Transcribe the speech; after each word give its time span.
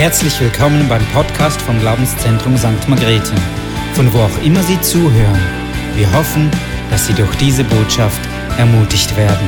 Herzlich 0.00 0.40
willkommen 0.40 0.88
beim 0.88 1.04
Podcast 1.08 1.60
vom 1.60 1.78
Glaubenszentrum 1.78 2.56
St. 2.56 2.88
Margrethe, 2.88 3.34
von 3.92 4.10
wo 4.14 4.20
auch 4.20 4.42
immer 4.42 4.62
Sie 4.62 4.80
zuhören. 4.80 5.38
Wir 5.94 6.10
hoffen, 6.14 6.50
dass 6.90 7.06
Sie 7.06 7.12
durch 7.12 7.34
diese 7.36 7.64
Botschaft 7.64 8.18
ermutigt 8.56 9.14
werden. 9.14 9.46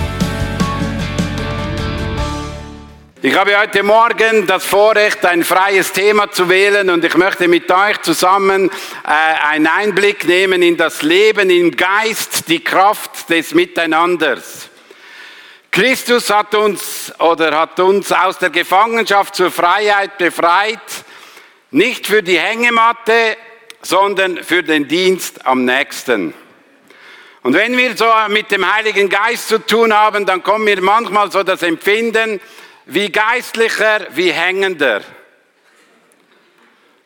Ich 3.23 3.35
habe 3.35 3.59
heute 3.59 3.83
Morgen 3.83 4.47
das 4.47 4.67
Vorrecht, 4.67 5.25
ein 5.25 5.43
freies 5.43 5.91
Thema 5.93 6.31
zu 6.31 6.51
wählen 6.51 6.91
und 6.91 7.03
ich 7.03 7.17
möchte 7.17 7.49
mit 7.49 7.71
euch 7.71 8.03
zusammen 8.03 8.69
äh, 8.69 9.55
einen 9.55 9.69
Einblick 9.69 10.29
nehmen 10.29 10.61
in 10.61 10.77
das 10.77 11.01
Leben 11.01 11.49
im 11.49 11.75
Geist, 11.75 12.47
die 12.49 12.61
Kraft 12.61 13.31
des 13.31 13.55
Miteinanders. 13.55 14.69
Christus 15.73 16.29
hat 16.29 16.55
uns 16.55 17.15
oder 17.19 17.59
hat 17.59 17.81
uns 17.81 18.13
aus 18.13 18.37
der 18.37 18.51
Gefangenschaft 18.51 19.35
zur 19.35 19.51
Freiheit 19.51 20.19
befreit, 20.19 20.79
nicht 21.71 22.07
für 22.07 22.23
die 22.23 22.39
Hängematte, 22.39 23.39
sondern 23.81 24.45
für 24.45 24.63
den 24.63 24.87
Dienst 24.87 25.47
am 25.47 25.65
nächsten. 25.65 26.35
Und 27.43 27.55
wenn 27.55 27.75
wir 27.75 27.97
so 27.97 28.05
mit 28.29 28.51
dem 28.51 28.71
Heiligen 28.71 29.09
Geist 29.09 29.49
zu 29.49 29.59
tun 29.65 29.95
haben, 29.95 30.27
dann 30.27 30.43
kommt 30.43 30.67
mir 30.67 30.83
manchmal 30.83 31.33
so 31.33 31.43
das 31.43 31.63
Empfinden, 31.63 32.39
wie 32.85 33.11
geistlicher, 33.11 34.09
wie 34.11 34.31
hängender. 34.31 35.01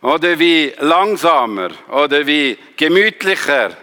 Oder 0.03 0.41
wie 0.41 0.75
langsamer 0.81 1.71
oder 1.89 2.27
wie 2.27 2.59
gemütlicher. 2.77 3.77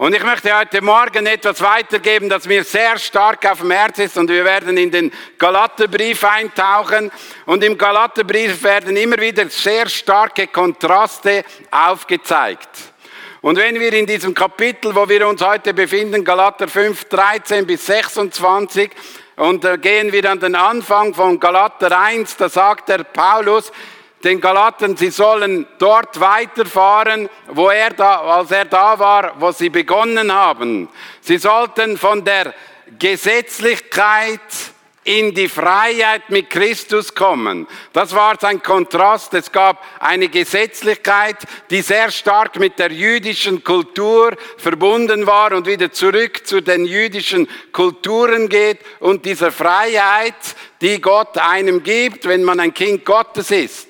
Und 0.00 0.14
ich 0.14 0.24
möchte 0.24 0.58
heute 0.58 0.80
Morgen 0.80 1.26
etwas 1.26 1.60
weitergeben, 1.60 2.30
das 2.30 2.46
mir 2.46 2.64
sehr 2.64 2.98
stark 2.98 3.44
auf 3.44 3.58
dem 3.58 3.70
Herz 3.70 3.98
ist. 3.98 4.16
Und 4.16 4.30
wir 4.30 4.46
werden 4.46 4.78
in 4.78 4.90
den 4.90 5.12
Galaterbrief 5.36 6.24
eintauchen. 6.24 7.12
Und 7.44 7.62
im 7.62 7.76
Galaterbrief 7.76 8.62
werden 8.62 8.96
immer 8.96 9.18
wieder 9.18 9.46
sehr 9.50 9.86
starke 9.90 10.46
Kontraste 10.46 11.44
aufgezeigt. 11.70 12.70
Und 13.42 13.58
wenn 13.58 13.78
wir 13.78 13.92
in 13.92 14.06
diesem 14.06 14.32
Kapitel, 14.32 14.94
wo 14.94 15.06
wir 15.06 15.28
uns 15.28 15.42
heute 15.42 15.74
befinden, 15.74 16.24
Galater 16.24 16.66
5, 16.66 17.04
13 17.04 17.66
bis 17.66 17.84
26, 17.84 18.90
und 19.36 19.62
da 19.62 19.76
gehen 19.76 20.12
wir 20.12 20.30
an 20.30 20.40
den 20.40 20.54
Anfang 20.54 21.12
von 21.12 21.38
Galater 21.38 22.00
1, 22.00 22.38
da 22.38 22.48
sagt 22.48 22.88
der 22.88 23.04
Paulus 23.04 23.70
den 24.24 24.40
Galaten, 24.40 24.96
sie 24.96 25.10
sollen 25.10 25.66
dort 25.78 26.20
weiterfahren, 26.20 27.28
wo 27.48 27.70
er 27.70 27.90
da, 27.90 28.20
als 28.20 28.50
er 28.50 28.66
da 28.66 28.98
war, 28.98 29.40
wo 29.40 29.50
sie 29.52 29.70
begonnen 29.70 30.32
haben. 30.32 30.88
Sie 31.20 31.38
sollten 31.38 31.96
von 31.96 32.24
der 32.24 32.54
Gesetzlichkeit 32.98 34.40
in 35.04 35.34
die 35.34 35.48
Freiheit 35.48 36.28
mit 36.28 36.50
Christus 36.50 37.14
kommen. 37.14 37.66
Das 37.92 38.14
war 38.14 38.36
sein 38.38 38.62
Kontrast. 38.62 39.32
Es 39.32 39.50
gab 39.50 39.82
eine 39.98 40.28
Gesetzlichkeit, 40.28 41.38
die 41.70 41.80
sehr 41.80 42.10
stark 42.10 42.58
mit 42.58 42.78
der 42.78 42.92
jüdischen 42.92 43.64
Kultur 43.64 44.36
verbunden 44.58 45.26
war 45.26 45.52
und 45.52 45.66
wieder 45.66 45.90
zurück 45.90 46.46
zu 46.46 46.60
den 46.60 46.84
jüdischen 46.84 47.48
Kulturen 47.72 48.48
geht 48.48 48.80
und 49.00 49.24
dieser 49.24 49.50
Freiheit, 49.50 50.34
die 50.82 51.00
Gott 51.00 51.38
einem 51.38 51.82
gibt, 51.82 52.28
wenn 52.28 52.44
man 52.44 52.60
ein 52.60 52.74
Kind 52.74 53.04
Gottes 53.04 53.50
ist. 53.50 53.89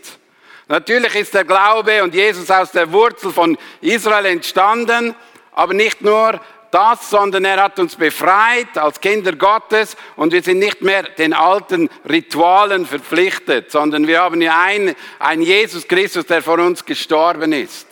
Natürlich 0.70 1.16
ist 1.16 1.34
der 1.34 1.44
Glaube 1.44 2.00
und 2.04 2.14
Jesus 2.14 2.48
aus 2.48 2.70
der 2.70 2.92
Wurzel 2.92 3.32
von 3.32 3.58
Israel 3.80 4.26
entstanden, 4.26 5.16
aber 5.50 5.74
nicht 5.74 6.00
nur 6.00 6.40
das, 6.70 7.10
sondern 7.10 7.44
er 7.44 7.60
hat 7.60 7.80
uns 7.80 7.96
befreit 7.96 8.78
als 8.78 9.00
Kinder 9.00 9.32
Gottes 9.32 9.96
und 10.14 10.32
wir 10.32 10.44
sind 10.44 10.60
nicht 10.60 10.80
mehr 10.80 11.02
den 11.02 11.32
alten 11.32 11.90
Ritualen 12.08 12.86
verpflichtet, 12.86 13.72
sondern 13.72 14.06
wir 14.06 14.20
haben 14.20 14.40
ja 14.40 14.62
einen, 14.62 14.94
einen 15.18 15.42
Jesus 15.42 15.88
Christus, 15.88 16.26
der 16.26 16.40
vor 16.40 16.60
uns 16.60 16.84
gestorben 16.84 17.52
ist. 17.52 17.88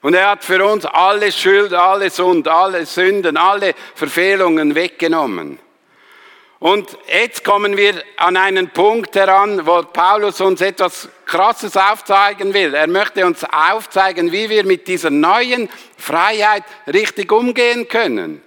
Und 0.00 0.14
er 0.14 0.30
hat 0.30 0.42
für 0.42 0.64
uns 0.64 0.86
alle 0.86 1.30
Schuld, 1.30 1.74
alle 1.74 2.08
Sund, 2.08 2.48
alle 2.48 2.86
Sünden, 2.86 3.36
alle 3.36 3.74
Verfehlungen 3.94 4.74
weggenommen. 4.74 5.58
Und 6.60 6.98
jetzt 7.08 7.42
kommen 7.42 7.78
wir 7.78 8.04
an 8.18 8.36
einen 8.36 8.68
Punkt 8.68 9.16
heran, 9.16 9.66
wo 9.66 9.82
Paulus 9.82 10.42
uns 10.42 10.60
etwas 10.60 11.08
Krasses 11.24 11.74
aufzeigen 11.74 12.52
will. 12.52 12.74
Er 12.74 12.86
möchte 12.86 13.24
uns 13.24 13.44
aufzeigen, 13.44 14.30
wie 14.30 14.50
wir 14.50 14.64
mit 14.66 14.86
dieser 14.86 15.08
neuen 15.08 15.70
Freiheit 15.96 16.64
richtig 16.86 17.32
umgehen 17.32 17.88
können. 17.88 18.42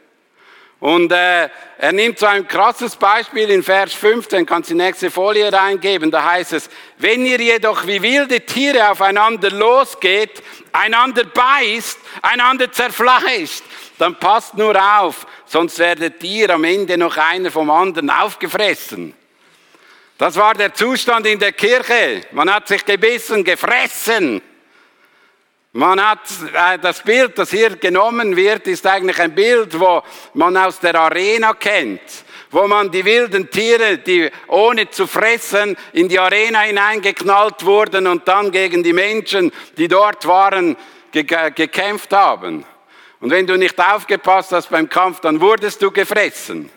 Und 0.83 1.13
äh, 1.13 1.47
er 1.77 1.94
nimmt 1.94 2.19
so 2.19 2.25
ein 2.25 2.45
krasses 2.45 2.97
Beispiel 2.97 3.49
in 3.51 3.63
Vers 3.63 3.94
15, 3.94 4.45
kannst 4.45 4.69
die 4.69 4.73
nächste 4.73 5.09
Folie 5.09 5.49
reingeben, 5.49 6.11
da 6.11 6.25
heißt 6.25 6.51
es, 6.51 6.69
wenn 6.97 7.25
ihr 7.25 7.39
jedoch 7.39 7.88
wie 7.88 8.01
wilde 8.01 8.41
Tiere 8.41 8.91
aufeinander 8.91 9.49
losgeht, 9.49 10.44
einander 10.73 11.23
beißt, 11.23 11.97
einander 12.21 12.69
zerfleischt, 12.69 13.63
dann 13.97 14.19
passt 14.19 14.57
nur 14.57 14.75
auf, 14.75 15.25
sonst 15.45 15.79
werdet 15.79 16.21
ihr 16.21 16.49
am 16.49 16.66
Ende 16.66 16.97
noch 16.97 17.15
einer 17.15 17.50
vom 17.50 17.69
anderen 17.69 18.09
aufgefressen. 18.09 19.13
Das 20.17 20.35
war 20.35 20.53
der 20.53 20.73
Zustand 20.73 21.25
in 21.27 21.39
der 21.39 21.53
Kirche. 21.53 22.23
Man 22.31 22.53
hat 22.53 22.67
sich 22.67 22.83
gebissen, 22.83 23.45
gefressen. 23.45 24.41
Man 25.75 26.00
hat 26.00 26.19
äh, 26.53 26.78
das 26.78 27.01
Bild, 27.01 27.35
das 27.39 27.50
hier 27.50 27.72
genommen 27.78 28.35
wird, 28.35 28.67
ist 28.67 28.85
eigentlich 28.85 29.19
ein 29.19 29.34
Bild, 29.34 29.79
wo 29.79 30.03
man 30.35 30.56
aus 30.56 30.79
der 30.79 30.94
Arena 30.94 31.56
kennt, 31.56 32.00
wo 32.51 32.67
man 32.67 32.91
die 32.91 33.03
wilden 33.03 33.50
Tiere, 33.50 33.97
die 33.97 34.29
ohne 34.50 34.91
zu 34.91 35.07
fressen 35.07 35.75
in 35.94 36.07
die 36.07 36.19
Arena 36.19 36.59
hineingeknallt 36.59 37.66
wurden 37.66 38.06
und 38.06 38.28
dann 38.28 38.51
gegen 38.51 38.83
die 38.83 38.94
Menschen, 38.94 39.51
die 39.75 39.88
dort 39.88 40.28
waren, 40.28 40.78
gekämpft 41.12 42.13
haben. 42.13 42.63
Und 43.19 43.31
wenn 43.31 43.47
du 43.47 43.57
nicht 43.57 43.79
aufgepasst 43.79 44.51
hast 44.51 44.69
beim 44.69 44.88
Kampf, 44.88 45.22
dann 45.22 45.41
wurdest 45.41 45.81
du 45.81 45.89
gefressen. 45.89 46.69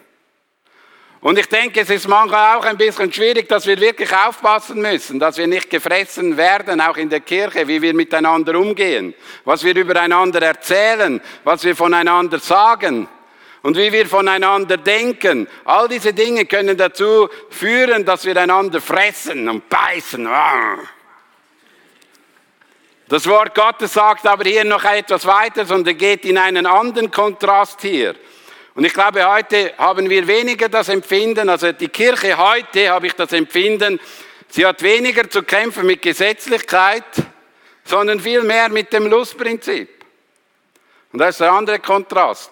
Und 1.27 1.41
ich 1.41 1.49
denke, 1.49 1.81
es 1.81 1.91
ist 1.91 2.07
manchmal 2.07 2.57
auch 2.57 2.65
ein 2.65 2.77
bisschen 2.77 3.13
schwierig, 3.13 3.49
dass 3.49 3.67
wir 3.67 3.81
wirklich 3.81 4.15
aufpassen 4.15 4.81
müssen, 4.81 5.19
dass 5.19 5.37
wir 5.37 5.49
nicht 5.49 5.69
gefressen 5.69 6.37
werden, 6.37 6.81
auch 6.81 6.97
in 6.97 7.09
der 7.09 7.19
Kirche, 7.19 7.67
wie 7.67 7.83
wir 7.83 7.95
miteinander 7.95 8.57
umgehen, 8.57 9.13
was 9.45 9.65
wir 9.65 9.75
übereinander 9.75 10.41
erzählen, 10.41 11.21
was 11.43 11.65
wir 11.65 11.75
voneinander 11.75 12.39
sagen 12.39 13.09
und 13.63 13.77
wie 13.77 13.91
wir 13.91 14.07
voneinander 14.07 14.77
denken. 14.77 15.49
All 15.65 15.89
diese 15.89 16.13
Dinge 16.13 16.47
können 16.47 16.77
dazu 16.77 17.29
führen, 17.51 18.05
dass 18.05 18.25
wir 18.25 18.37
einander 18.37 18.81
fressen 18.81 19.49
und 19.49 19.69
beißen. 19.69 20.29
Ah. 20.29 20.79
Das 23.09 23.27
Wort 23.27 23.53
Gottes 23.53 23.95
sagt 23.95 24.29
aber 24.29 24.45
hier 24.45 24.63
noch 24.63 24.85
etwas 24.85 25.27
weiter, 25.27 25.67
sondern 25.67 25.99
geht 25.99 26.25
in 26.25 26.39
einen 26.39 26.67
anderen 26.67 27.11
Kontrast 27.11 27.81
hier. 27.81 28.15
Und 28.77 28.85
ich 28.85 28.93
glaube, 28.93 29.27
heute 29.27 29.73
haben 29.79 30.11
wir 30.11 30.27
weniger 30.27 30.69
das 30.69 30.91
Empfinden, 30.91 31.49
also 31.49 31.73
die 31.73 31.89
Kirche 31.89 32.37
heute 32.37 32.91
habe 32.91 33.07
ich 33.07 33.15
das 33.15 33.33
Empfinden, 33.33 33.99
sie 34.49 34.67
hat 34.67 34.83
weniger 34.83 35.31
zu 35.31 35.43
kämpfen 35.45 35.87
mit 35.87 36.03
Gesetzlichkeit, 36.03 37.05
sondern 37.85 38.21
viel 38.21 38.43
mehr 38.43 38.69
mit 38.69 38.93
dem 38.93 39.07
Lustprinzip. 39.07 39.89
Und 41.11 41.21
das 41.21 41.37
ist 41.37 41.41
der 41.41 41.53
andere 41.53 41.79
Kontrast. 41.79 42.51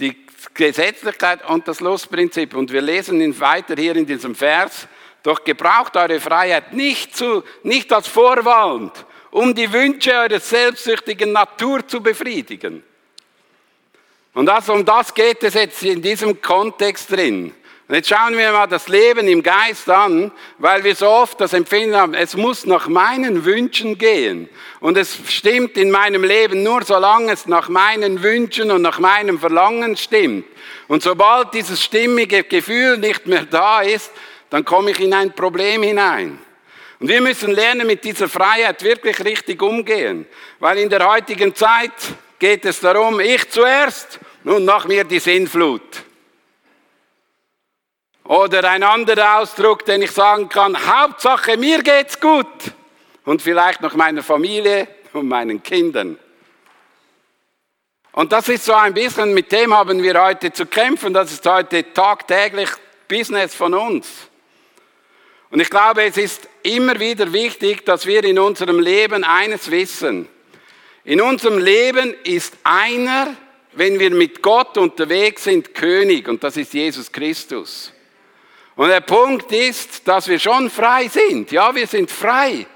Die 0.00 0.16
Gesetzlichkeit 0.54 1.46
und 1.46 1.68
das 1.68 1.80
Lustprinzip. 1.80 2.54
Und 2.54 2.72
wir 2.72 2.80
lesen 2.80 3.38
weiter 3.38 3.74
hier 3.76 3.96
in 3.96 4.06
diesem 4.06 4.34
Vers, 4.34 4.88
doch 5.22 5.44
gebraucht 5.44 5.94
eure 5.98 6.20
Freiheit 6.20 6.72
nicht, 6.72 7.14
zu, 7.14 7.44
nicht 7.64 7.92
als 7.92 8.08
Vorwand, 8.08 9.04
um 9.30 9.54
die 9.54 9.70
Wünsche 9.70 10.12
eurer 10.12 10.40
selbstsüchtigen 10.40 11.32
Natur 11.32 11.86
zu 11.86 12.02
befriedigen. 12.02 12.82
Und 14.36 14.44
das, 14.44 14.68
um 14.68 14.84
das 14.84 15.14
geht 15.14 15.42
es 15.44 15.54
jetzt 15.54 15.82
in 15.82 16.02
diesem 16.02 16.42
Kontext 16.42 17.10
drin. 17.10 17.54
Und 17.88 17.94
jetzt 17.94 18.10
schauen 18.10 18.36
wir 18.36 18.52
mal 18.52 18.66
das 18.66 18.86
Leben 18.86 19.26
im 19.28 19.42
Geist 19.42 19.88
an, 19.88 20.30
weil 20.58 20.84
wir 20.84 20.94
so 20.94 21.08
oft 21.08 21.40
das 21.40 21.54
Empfinden 21.54 21.96
haben, 21.96 22.12
es 22.12 22.36
muss 22.36 22.66
nach 22.66 22.86
meinen 22.86 23.46
Wünschen 23.46 23.96
gehen. 23.96 24.50
Und 24.80 24.98
es 24.98 25.16
stimmt 25.28 25.78
in 25.78 25.90
meinem 25.90 26.22
Leben 26.22 26.62
nur, 26.62 26.82
solange 26.82 27.32
es 27.32 27.46
nach 27.46 27.70
meinen 27.70 28.22
Wünschen 28.22 28.70
und 28.70 28.82
nach 28.82 28.98
meinem 28.98 29.40
Verlangen 29.40 29.96
stimmt. 29.96 30.44
Und 30.86 31.02
sobald 31.02 31.54
dieses 31.54 31.82
stimmige 31.82 32.44
Gefühl 32.44 32.98
nicht 32.98 33.26
mehr 33.26 33.46
da 33.46 33.80
ist, 33.80 34.12
dann 34.50 34.66
komme 34.66 34.90
ich 34.90 35.00
in 35.00 35.14
ein 35.14 35.34
Problem 35.34 35.82
hinein. 35.82 36.38
Und 37.00 37.08
wir 37.08 37.22
müssen 37.22 37.52
lernen, 37.52 37.86
mit 37.86 38.04
dieser 38.04 38.28
Freiheit 38.28 38.82
wirklich 38.82 39.18
richtig 39.24 39.62
umgehen. 39.62 40.26
Weil 40.58 40.76
in 40.76 40.90
der 40.90 41.08
heutigen 41.08 41.54
Zeit 41.54 41.92
geht 42.38 42.66
es 42.66 42.80
darum, 42.80 43.18
ich 43.20 43.48
zuerst 43.48 44.20
und 44.54 44.64
nach 44.64 44.86
mir 44.86 45.04
die 45.04 45.18
Sinnflut. 45.18 46.04
Oder 48.24 48.68
ein 48.70 48.82
anderer 48.82 49.38
Ausdruck, 49.38 49.84
den 49.84 50.02
ich 50.02 50.10
sagen 50.10 50.48
kann, 50.48 50.76
Hauptsache 50.86 51.56
mir 51.56 51.82
geht's 51.82 52.20
gut. 52.20 52.46
Und 53.24 53.42
vielleicht 53.42 53.80
noch 53.80 53.94
meiner 53.94 54.22
Familie 54.22 54.88
und 55.12 55.28
meinen 55.28 55.62
Kindern. 55.62 56.18
Und 58.12 58.32
das 58.32 58.48
ist 58.48 58.64
so 58.64 58.72
ein 58.72 58.94
bisschen, 58.94 59.34
mit 59.34 59.52
dem 59.52 59.74
haben 59.74 60.02
wir 60.02 60.22
heute 60.22 60.52
zu 60.52 60.66
kämpfen. 60.66 61.12
Das 61.12 61.32
ist 61.32 61.44
heute 61.46 61.92
tagtäglich 61.92 62.70
Business 63.08 63.54
von 63.54 63.74
uns. 63.74 64.08
Und 65.50 65.60
ich 65.60 65.70
glaube, 65.70 66.04
es 66.04 66.16
ist 66.16 66.48
immer 66.62 66.98
wieder 66.98 67.32
wichtig, 67.32 67.84
dass 67.84 68.06
wir 68.06 68.24
in 68.24 68.38
unserem 68.38 68.80
Leben 68.80 69.22
eines 69.22 69.70
wissen. 69.70 70.28
In 71.04 71.20
unserem 71.20 71.58
Leben 71.58 72.14
ist 72.24 72.54
einer, 72.64 73.36
wenn 73.76 73.98
wir 73.98 74.10
mit 74.10 74.42
Gott 74.42 74.78
unterwegs 74.78 75.44
sind, 75.44 75.74
König 75.74 76.28
und 76.28 76.42
das 76.42 76.56
ist 76.56 76.72
Jesus 76.72 77.12
Christus. 77.12 77.92
Und 78.74 78.88
der 78.88 79.02
Punkt 79.02 79.52
ist, 79.52 80.08
dass 80.08 80.28
wir 80.28 80.38
schon 80.38 80.70
frei 80.70 81.08
sind. 81.08 81.52
Ja, 81.52 81.74
wir 81.74 81.86
sind 81.86 82.10
frei. 82.10 82.66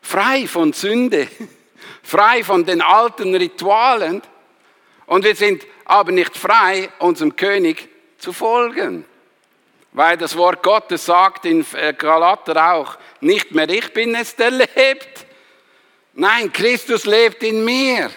Frei 0.00 0.46
von 0.46 0.72
Sünde. 0.72 1.28
Frei 2.02 2.44
von 2.44 2.64
den 2.64 2.82
alten 2.82 3.34
Ritualen. 3.34 4.22
Und 5.06 5.24
wir 5.24 5.34
sind 5.34 5.66
aber 5.84 6.12
nicht 6.12 6.36
frei, 6.36 6.88
unserem 7.00 7.34
König 7.34 7.88
zu 8.18 8.32
folgen. 8.32 9.04
Weil 9.90 10.16
das 10.16 10.36
Wort 10.36 10.62
Gottes 10.62 11.04
sagt 11.04 11.46
in 11.46 11.66
Galater 11.98 12.74
auch, 12.74 12.96
nicht 13.20 13.52
mehr 13.52 13.68
ich 13.68 13.92
bin 13.92 14.14
es, 14.14 14.36
der 14.36 14.52
lebt. 14.52 15.26
Nein, 16.14 16.52
Christus 16.52 17.06
lebt 17.06 17.42
in 17.42 17.64
mir. 17.64 18.10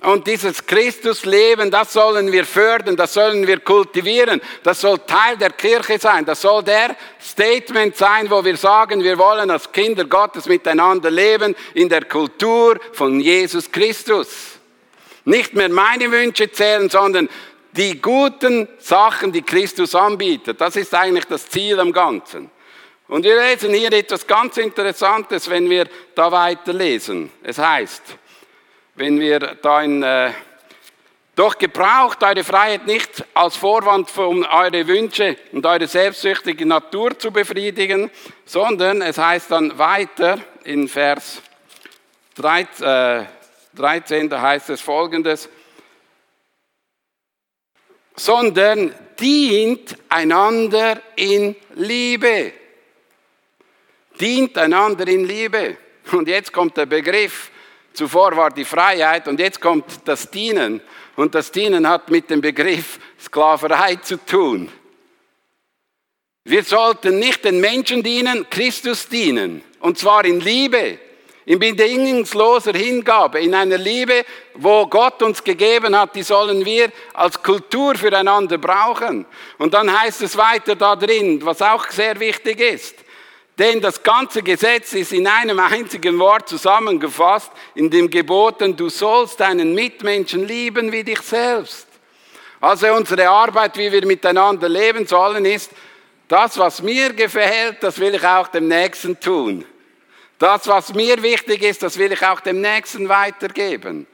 Und 0.00 0.28
dieses 0.28 0.64
Christusleben, 0.64 1.72
das 1.72 1.92
sollen 1.92 2.30
wir 2.30 2.44
fördern, 2.44 2.96
das 2.96 3.14
sollen 3.14 3.44
wir 3.48 3.58
kultivieren, 3.58 4.40
das 4.62 4.80
soll 4.80 5.00
Teil 5.00 5.36
der 5.36 5.50
Kirche 5.50 5.98
sein, 5.98 6.24
das 6.24 6.40
soll 6.40 6.62
der 6.62 6.94
Statement 7.20 7.96
sein, 7.96 8.30
wo 8.30 8.44
wir 8.44 8.56
sagen, 8.56 9.02
wir 9.02 9.18
wollen 9.18 9.50
als 9.50 9.72
Kinder 9.72 10.04
Gottes 10.04 10.46
miteinander 10.46 11.10
leben 11.10 11.56
in 11.74 11.88
der 11.88 12.04
Kultur 12.04 12.78
von 12.92 13.18
Jesus 13.18 13.72
Christus. 13.72 14.28
Nicht 15.24 15.54
mehr 15.54 15.68
meine 15.68 16.10
Wünsche 16.12 16.50
zählen, 16.52 16.88
sondern 16.88 17.28
die 17.72 18.00
guten 18.00 18.68
Sachen, 18.78 19.32
die 19.32 19.42
Christus 19.42 19.96
anbietet. 19.96 20.60
Das 20.60 20.76
ist 20.76 20.94
eigentlich 20.94 21.24
das 21.24 21.48
Ziel 21.48 21.78
am 21.80 21.92
Ganzen. 21.92 22.50
Und 23.08 23.24
wir 23.24 23.36
lesen 23.40 23.74
hier 23.74 23.92
etwas 23.92 24.26
ganz 24.26 24.58
Interessantes, 24.58 25.50
wenn 25.50 25.68
wir 25.68 25.88
da 26.14 26.30
weiterlesen. 26.30 27.30
Es 27.42 27.58
heißt, 27.58 28.02
wenn 28.98 29.20
wir 29.20 29.38
da 29.38 29.82
in, 29.82 30.02
äh, 30.02 30.32
doch 31.36 31.56
gebraucht 31.56 32.22
eure 32.24 32.42
Freiheit 32.42 32.86
nicht 32.86 33.24
als 33.32 33.56
Vorwand, 33.56 34.16
um 34.18 34.44
eure 34.44 34.88
Wünsche 34.88 35.36
und 35.52 35.64
eure 35.64 35.86
selbstsüchtige 35.86 36.66
Natur 36.66 37.16
zu 37.16 37.30
befriedigen, 37.30 38.10
sondern 38.44 39.02
es 39.02 39.18
heißt 39.18 39.52
dann 39.52 39.78
weiter 39.78 40.40
in 40.64 40.88
Vers 40.88 41.40
13, 42.34 42.86
äh, 42.86 43.24
13 43.74 44.28
da 44.28 44.42
heißt 44.42 44.70
es 44.70 44.80
folgendes, 44.80 45.48
sondern 48.16 48.92
dient 49.20 49.96
einander 50.08 51.00
in 51.14 51.54
Liebe. 51.76 52.52
Dient 54.20 54.58
einander 54.58 55.06
in 55.06 55.24
Liebe. 55.24 55.76
Und 56.10 56.26
jetzt 56.26 56.52
kommt 56.52 56.76
der 56.76 56.86
Begriff, 56.86 57.52
zuvor 57.98 58.36
war 58.36 58.50
die 58.50 58.64
Freiheit 58.64 59.28
und 59.28 59.40
jetzt 59.40 59.60
kommt 59.60 59.84
das 60.04 60.30
Dienen. 60.30 60.80
Und 61.16 61.34
das 61.34 61.50
Dienen 61.50 61.86
hat 61.88 62.10
mit 62.10 62.30
dem 62.30 62.40
Begriff 62.40 62.98
Sklaverei 63.20 63.96
zu 63.96 64.24
tun. 64.24 64.70
Wir 66.44 66.62
sollten 66.62 67.18
nicht 67.18 67.44
den 67.44 67.60
Menschen 67.60 68.02
dienen, 68.02 68.48
Christus 68.48 69.08
dienen. 69.08 69.62
Und 69.80 69.98
zwar 69.98 70.24
in 70.24 70.40
Liebe 70.40 70.98
in 71.48 71.58
bedingungsloser 71.58 72.74
Hingabe, 72.74 73.40
in 73.40 73.54
einer 73.54 73.78
Liebe, 73.78 74.22
wo 74.54 74.86
Gott 74.86 75.22
uns 75.22 75.42
gegeben 75.42 75.98
hat, 75.98 76.14
die 76.14 76.22
sollen 76.22 76.62
wir 76.62 76.92
als 77.14 77.42
Kultur 77.42 77.94
füreinander 77.94 78.58
brauchen. 78.58 79.24
Und 79.56 79.72
dann 79.72 79.90
heißt 79.98 80.20
es 80.20 80.36
weiter 80.36 80.76
da 80.76 80.94
drin, 80.94 81.40
was 81.42 81.62
auch 81.62 81.88
sehr 81.88 82.20
wichtig 82.20 82.60
ist. 82.60 82.96
Denn 83.58 83.80
das 83.80 84.02
ganze 84.02 84.42
Gesetz 84.42 84.92
ist 84.92 85.12
in 85.12 85.26
einem 85.26 85.58
einzigen 85.58 86.16
Wort 86.20 86.48
zusammengefasst, 86.48 87.50
in 87.74 87.90
dem 87.90 88.08
Geboten, 88.08 88.76
du 88.76 88.88
sollst 88.88 89.40
deinen 89.40 89.74
Mitmenschen 89.74 90.46
lieben 90.46 90.92
wie 90.92 91.02
dich 91.02 91.20
selbst. 91.22 91.88
Also 92.60 92.92
unsere 92.92 93.28
Arbeit, 93.28 93.76
wie 93.76 93.90
wir 93.90 94.06
miteinander 94.06 94.68
leben 94.68 95.06
sollen, 95.06 95.44
ist, 95.44 95.72
das, 96.28 96.58
was 96.58 96.82
mir 96.82 97.12
gefällt, 97.14 97.82
das 97.82 97.98
will 97.98 98.14
ich 98.14 98.24
auch 98.24 98.48
dem 98.48 98.68
Nächsten 98.68 99.18
tun. 99.18 99.64
Das, 100.38 100.68
was 100.68 100.94
mir 100.94 101.20
wichtig 101.22 101.62
ist, 101.62 101.82
das 101.82 101.98
will 101.98 102.12
ich 102.12 102.24
auch 102.24 102.40
dem 102.40 102.60
Nächsten 102.60 103.08
weitergeben. 103.08 104.06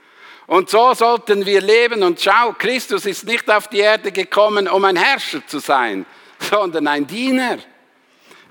Und 0.47 0.71
so 0.71 0.95
sollten 0.95 1.45
wir 1.45 1.61
leben. 1.61 2.03
Und 2.03 2.21
schau, 2.21 2.55
Christus 2.57 3.05
ist 3.05 3.25
nicht 3.25 3.51
auf 3.51 3.69
die 3.69 3.81
Erde 3.81 4.13
gekommen, 4.13 4.69
um 4.69 4.85
ein 4.85 4.97
Herrscher 4.97 5.47
zu 5.47 5.59
sein, 5.59 6.07
sondern 6.39 6.87
ein 6.87 7.07
Diener. 7.07 7.59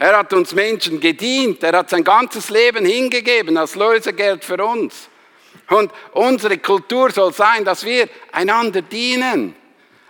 Er 0.03 0.17
hat 0.17 0.33
uns 0.33 0.51
Menschen 0.53 0.99
gedient. 0.99 1.63
Er 1.63 1.77
hat 1.77 1.89
sein 1.89 2.03
ganzes 2.03 2.49
Leben 2.49 2.85
hingegeben 2.85 3.55
als 3.55 3.75
Lösegeld 3.75 4.43
für 4.43 4.61
uns. 4.61 5.07
Und 5.69 5.93
unsere 6.11 6.57
Kultur 6.57 7.09
soll 7.09 7.31
sein, 7.31 7.63
dass 7.63 7.85
wir 7.85 8.09
einander 8.33 8.81
dienen 8.81 9.55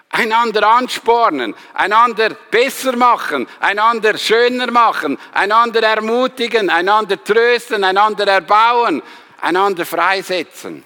einander 0.10 0.68
anspornen, 0.68 1.54
einander 1.76 2.30
besser 2.50 2.96
machen, 2.96 3.48
einander 3.60 4.18
schöner 4.18 4.72
machen, 4.72 5.20
einander 5.32 5.84
ermutigen, 5.84 6.72
einander 6.72 7.24
trösten, 7.24 7.84
einander 7.84 8.28
erbauen, 8.28 9.02
einander 9.42 9.86
freisetzen. 9.86 10.84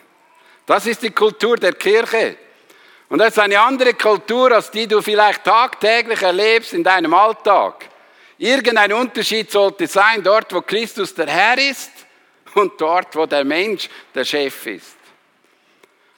Das 0.65 0.85
ist 0.85 1.01
die 1.03 1.11
Kultur 1.11 1.55
der 1.55 1.73
Kirche. 1.73 2.35
Und 3.07 3.19
das 3.19 3.29
ist 3.29 3.39
eine 3.39 3.59
andere 3.59 3.93
Kultur, 3.93 4.51
als 4.51 4.69
die 4.69 4.87
du 4.87 5.01
vielleicht 5.01 5.45
tagtäglich 5.45 6.21
erlebst 6.21 6.73
in 6.73 6.83
deinem 6.83 7.13
Alltag. 7.13 7.85
Irgendein 8.37 8.93
Unterschied 8.93 9.51
sollte 9.51 9.87
sein, 9.87 10.21
dort 10.23 10.53
wo 10.53 10.61
Christus 10.61 11.13
der 11.13 11.27
Herr 11.27 11.57
ist 11.57 11.91
und 12.53 12.79
dort 12.79 13.15
wo 13.15 13.25
der 13.25 13.43
Mensch 13.43 13.89
der 14.13 14.25
Chef 14.25 14.67
ist. 14.67 14.97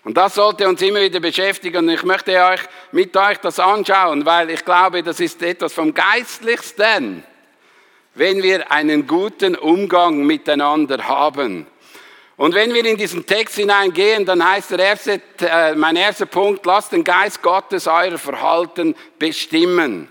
Und 0.04 0.16
das 0.16 0.36
sollte 0.36 0.68
uns 0.68 0.82
immer 0.82 1.02
wieder 1.02 1.20
beschäftigen. 1.20 1.78
Und 1.88 1.90
ich 1.90 2.04
möchte 2.04 2.32
euch 2.44 2.62
mit 2.92 3.16
euch 3.16 3.38
das 3.38 3.60
anschauen, 3.60 4.26
weil 4.26 4.50
ich 4.50 4.64
glaube, 4.66 5.04
das 5.04 5.20
ist 5.20 5.42
etwas 5.44 5.74
vom 5.74 5.94
Geistlichsten, 5.94 7.24
wenn 8.16 8.42
wir 8.42 8.72
einen 8.72 9.06
guten 9.06 9.56
Umgang 9.56 10.26
miteinander 10.26 11.08
haben. 11.08 11.68
Und 12.38 12.56
wenn 12.56 12.74
wir 12.74 12.86
in 12.86 12.96
diesen 12.96 13.26
Text 13.26 13.56
hineingehen, 13.56 14.26
dann 14.26 14.44
heißt 14.44 14.72
der 14.72 14.80
erste, 14.80 15.22
äh, 15.42 15.76
mein 15.76 15.98
erster 15.98 16.26
Punkt, 16.26 16.66
lasst 16.66 16.94
den 16.94 17.04
Geist 17.04 17.42
Gottes 17.42 17.86
euer 17.86 18.18
Verhalten 18.18 18.96
bestimmen. 19.20 20.10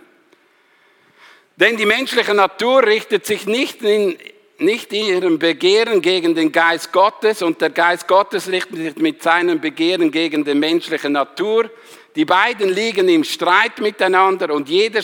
Denn 1.59 1.77
die 1.77 1.87
menschliche 1.87 2.35
Natur 2.35 2.85
richtet 2.85 3.27
sich 3.27 3.47
nicht 3.47 3.83
in 3.83 4.17
nicht 4.61 4.93
ihrem 4.93 5.39
Begehren 5.39 6.03
gegen 6.03 6.35
den 6.35 6.51
Geist 6.51 6.93
Gottes 6.93 7.43
und 7.43 7.61
der 7.61 7.71
Geist 7.71 8.09
Gottes 8.09 8.49
richtet 8.49 8.77
sich 8.77 8.97
mit 8.97 9.23
seinem 9.23 9.61
Begehren 9.61 10.11
gegen 10.11 10.45
die 10.45 10.55
menschliche 10.55 11.09
Natur. 11.09 11.71
Die 12.17 12.25
beiden 12.25 12.69
liegen 12.69 13.09
im 13.09 13.23
Streit 13.23 13.79
miteinander 13.79 14.53
und 14.53 14.69
jede, 14.69 15.01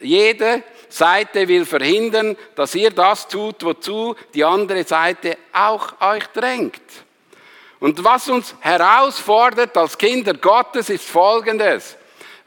jede 0.00 0.64
Seite 0.88 1.46
will 1.46 1.64
verhindern, 1.64 2.36
dass 2.56 2.74
ihr 2.74 2.90
das 2.90 3.28
tut, 3.28 3.62
wozu 3.62 4.16
die 4.34 4.44
andere 4.44 4.82
Seite 4.82 5.36
auch 5.52 6.00
euch 6.00 6.26
drängt. 6.28 6.82
Und 7.78 8.02
was 8.02 8.28
uns 8.28 8.56
herausfordert 8.60 9.76
als 9.76 9.96
Kinder 9.96 10.34
Gottes 10.34 10.90
ist 10.90 11.04
Folgendes. 11.04 11.96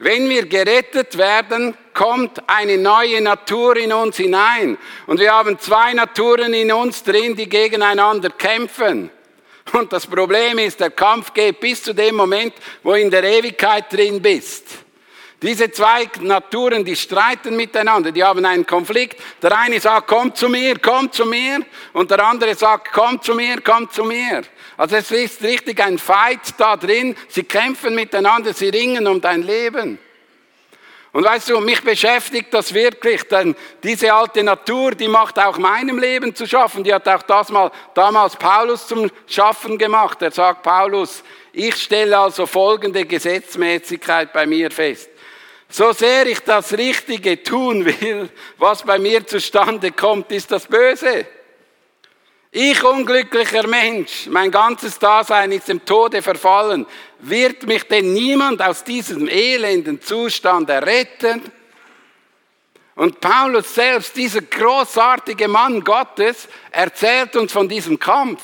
Wenn 0.02 0.28
wir 0.28 0.46
gerettet 0.46 1.16
werden, 1.16 1.76
kommt 1.94 2.42
eine 2.48 2.76
neue 2.76 3.20
Natur 3.20 3.76
in 3.76 3.92
uns 3.92 4.16
hinein. 4.16 4.76
Und 5.06 5.20
wir 5.20 5.32
haben 5.32 5.60
zwei 5.60 5.94
Naturen 5.94 6.52
in 6.54 6.72
uns 6.72 7.04
drin, 7.04 7.36
die 7.36 7.48
gegeneinander 7.48 8.30
kämpfen. 8.30 9.10
Und 9.72 9.92
das 9.92 10.04
Problem 10.08 10.58
ist, 10.58 10.80
der 10.80 10.90
Kampf 10.90 11.32
geht 11.32 11.60
bis 11.60 11.84
zu 11.84 11.94
dem 11.94 12.16
Moment, 12.16 12.52
wo 12.82 12.94
in 12.94 13.12
der 13.12 13.22
Ewigkeit 13.22 13.92
drin 13.92 14.20
bist. 14.20 14.64
Diese 15.40 15.70
zwei 15.70 16.08
Naturen, 16.20 16.84
die 16.84 16.96
streiten 16.96 17.54
miteinander, 17.54 18.10
die 18.10 18.24
haben 18.24 18.44
einen 18.44 18.66
Konflikt. 18.66 19.20
Der 19.40 19.56
eine 19.56 19.78
sagt, 19.78 20.08
komm 20.08 20.34
zu 20.34 20.48
mir, 20.48 20.80
komm 20.80 21.12
zu 21.12 21.26
mir. 21.26 21.60
Und 21.92 22.10
der 22.10 22.26
andere 22.26 22.56
sagt, 22.56 22.92
komm 22.92 23.22
zu 23.22 23.36
mir, 23.36 23.60
komm 23.60 23.88
zu 23.88 24.02
mir. 24.02 24.42
Also 24.76 24.96
es 24.96 25.10
ist 25.10 25.42
richtig 25.42 25.80
ein 25.82 25.98
Fight 25.98 26.54
da 26.58 26.76
drin. 26.76 27.16
Sie 27.28 27.44
kämpfen 27.44 27.94
miteinander, 27.94 28.52
sie 28.54 28.68
ringen 28.68 29.06
um 29.06 29.20
dein 29.20 29.42
Leben. 29.42 29.98
Und 31.12 31.24
weißt 31.24 31.50
du, 31.50 31.60
mich 31.60 31.82
beschäftigt 31.82 32.54
das 32.54 32.72
wirklich, 32.72 33.22
denn 33.24 33.54
diese 33.82 34.14
alte 34.14 34.42
Natur, 34.42 34.92
die 34.92 35.08
macht 35.08 35.38
auch 35.38 35.58
meinem 35.58 35.98
Leben 35.98 36.34
zu 36.34 36.46
schaffen. 36.46 36.84
Die 36.84 36.94
hat 36.94 37.06
auch 37.06 37.22
das 37.22 37.50
mal 37.50 37.70
damals 37.92 38.34
Paulus 38.34 38.86
zum 38.86 39.10
Schaffen 39.26 39.76
gemacht. 39.76 40.22
Er 40.22 40.30
sagt 40.30 40.62
Paulus, 40.62 41.22
ich 41.52 41.74
stelle 41.76 42.18
also 42.18 42.46
folgende 42.46 43.04
Gesetzmäßigkeit 43.04 44.32
bei 44.32 44.46
mir 44.46 44.70
fest. 44.70 45.10
So 45.68 45.92
sehr 45.92 46.26
ich 46.26 46.40
das 46.40 46.72
Richtige 46.72 47.42
tun 47.42 47.84
will, 47.84 48.30
was 48.56 48.82
bei 48.82 48.98
mir 48.98 49.26
zustande 49.26 49.92
kommt, 49.92 50.32
ist 50.32 50.50
das 50.50 50.66
Böse. 50.66 51.26
Ich 52.54 52.84
unglücklicher 52.84 53.66
Mensch, 53.66 54.26
mein 54.28 54.50
ganzes 54.50 54.98
Dasein 54.98 55.52
ist 55.52 55.68
dem 55.68 55.82
Tode 55.86 56.20
verfallen. 56.20 56.84
Wird 57.20 57.62
mich 57.62 57.84
denn 57.84 58.12
niemand 58.12 58.60
aus 58.60 58.84
diesem 58.84 59.26
elenden 59.26 60.02
Zustand 60.02 60.68
erretten? 60.68 61.40
Und 62.94 63.20
Paulus 63.22 63.74
selbst, 63.74 64.14
dieser 64.14 64.42
großartige 64.42 65.48
Mann 65.48 65.82
Gottes, 65.82 66.46
erzählt 66.70 67.34
uns 67.36 67.52
von 67.52 67.70
diesem 67.70 67.98
Kampf, 67.98 68.42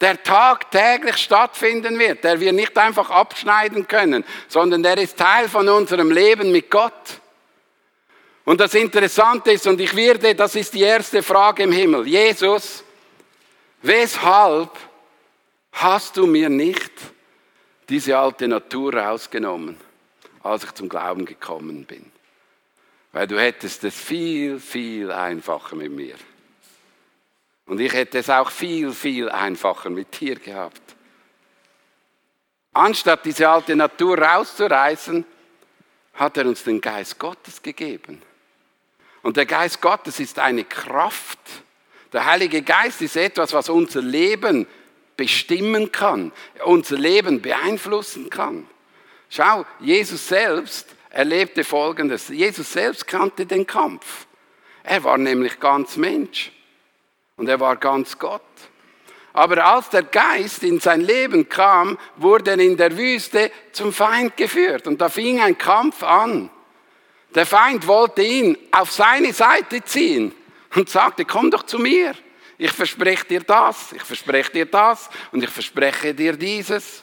der 0.00 0.20
tagtäglich 0.20 1.16
stattfinden 1.18 1.96
wird, 2.00 2.24
der 2.24 2.40
wir 2.40 2.52
nicht 2.52 2.76
einfach 2.76 3.08
abschneiden 3.08 3.86
können, 3.86 4.24
sondern 4.48 4.82
der 4.82 4.98
ist 4.98 5.16
Teil 5.16 5.48
von 5.48 5.68
unserem 5.68 6.10
Leben 6.10 6.50
mit 6.50 6.68
Gott. 6.68 7.20
Und 8.44 8.60
das 8.60 8.74
Interessante 8.74 9.52
ist, 9.52 9.68
und 9.68 9.80
ich 9.80 9.94
werde, 9.94 10.34
das 10.34 10.56
ist 10.56 10.74
die 10.74 10.82
erste 10.82 11.22
Frage 11.22 11.62
im 11.62 11.70
Himmel, 11.70 12.08
Jesus, 12.08 12.82
weshalb 13.82 14.70
hast 15.72 16.16
du 16.16 16.26
mir 16.26 16.48
nicht 16.48 16.92
diese 17.88 18.16
alte 18.16 18.48
Natur 18.48 18.94
rausgenommen, 18.94 19.76
als 20.42 20.64
ich 20.64 20.72
zum 20.72 20.88
Glauben 20.88 21.24
gekommen 21.24 21.84
bin? 21.84 22.10
Weil 23.12 23.26
du 23.26 23.38
hättest 23.38 23.84
es 23.84 23.94
viel, 23.94 24.58
viel 24.58 25.10
einfacher 25.10 25.76
mit 25.76 25.92
mir. 25.92 26.16
Und 27.66 27.80
ich 27.80 27.92
hätte 27.92 28.18
es 28.18 28.30
auch 28.30 28.50
viel, 28.50 28.92
viel 28.92 29.28
einfacher 29.28 29.90
mit 29.90 30.20
dir 30.20 30.36
gehabt. 30.36 30.80
Anstatt 32.72 33.24
diese 33.26 33.48
alte 33.48 33.76
Natur 33.76 34.18
rauszureißen, 34.18 35.24
hat 36.14 36.36
er 36.36 36.46
uns 36.46 36.64
den 36.64 36.80
Geist 36.80 37.18
Gottes 37.18 37.62
gegeben. 37.62 38.22
Und 39.22 39.36
der 39.36 39.46
Geist 39.46 39.80
Gottes 39.80 40.20
ist 40.20 40.38
eine 40.38 40.64
Kraft. 40.64 41.38
Der 42.12 42.26
Heilige 42.26 42.62
Geist 42.62 43.00
ist 43.00 43.16
etwas, 43.16 43.52
was 43.52 43.68
unser 43.68 44.02
Leben 44.02 44.66
bestimmen 45.16 45.90
kann, 45.92 46.32
unser 46.64 46.96
Leben 46.96 47.40
beeinflussen 47.40 48.28
kann. 48.28 48.66
Schau, 49.30 49.64
Jesus 49.80 50.28
selbst 50.28 50.88
erlebte 51.08 51.64
Folgendes. 51.64 52.28
Jesus 52.28 52.72
selbst 52.72 53.06
kannte 53.06 53.46
den 53.46 53.66
Kampf. 53.66 54.26
Er 54.82 55.02
war 55.04 55.16
nämlich 55.16 55.58
ganz 55.58 55.96
Mensch 55.96 56.52
und 57.36 57.48
er 57.48 57.60
war 57.60 57.76
ganz 57.76 58.18
Gott. 58.18 58.42
Aber 59.32 59.64
als 59.64 59.88
der 59.88 60.02
Geist 60.02 60.62
in 60.62 60.80
sein 60.80 61.00
Leben 61.00 61.48
kam, 61.48 61.96
wurde 62.16 62.50
er 62.50 62.58
in 62.58 62.76
der 62.76 62.94
Wüste 62.98 63.50
zum 63.72 63.92
Feind 63.92 64.36
geführt 64.36 64.86
und 64.86 65.00
da 65.00 65.08
fing 65.08 65.40
ein 65.40 65.56
Kampf 65.56 66.02
an. 66.02 66.50
Der 67.34 67.46
Feind 67.46 67.86
wollte 67.86 68.22
ihn 68.22 68.58
auf 68.72 68.92
seine 68.92 69.32
Seite 69.32 69.82
ziehen 69.82 70.34
und 70.74 70.88
sagte, 70.88 71.24
komm 71.24 71.50
doch 71.50 71.64
zu 71.64 71.78
mir. 71.78 72.14
Ich 72.58 72.72
verspreche 72.72 73.24
dir 73.26 73.40
das, 73.40 73.92
ich 73.92 74.02
verspreche 74.02 74.52
dir 74.52 74.66
das 74.66 75.10
und 75.32 75.42
ich 75.42 75.50
verspreche 75.50 76.14
dir 76.14 76.34
dieses. 76.34 77.02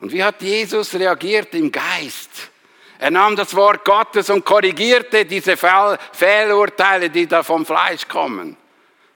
Und 0.00 0.12
wie 0.12 0.22
hat 0.22 0.40
Jesus 0.42 0.94
reagiert 0.94 1.54
im 1.54 1.70
Geist? 1.70 2.50
Er 2.98 3.10
nahm 3.10 3.36
das 3.36 3.54
Wort 3.54 3.84
Gottes 3.84 4.30
und 4.30 4.44
korrigierte 4.44 5.24
diese 5.26 5.56
Fehlurteile, 5.56 7.10
die 7.10 7.26
da 7.26 7.42
vom 7.42 7.66
Fleisch 7.66 8.08
kommen. 8.08 8.56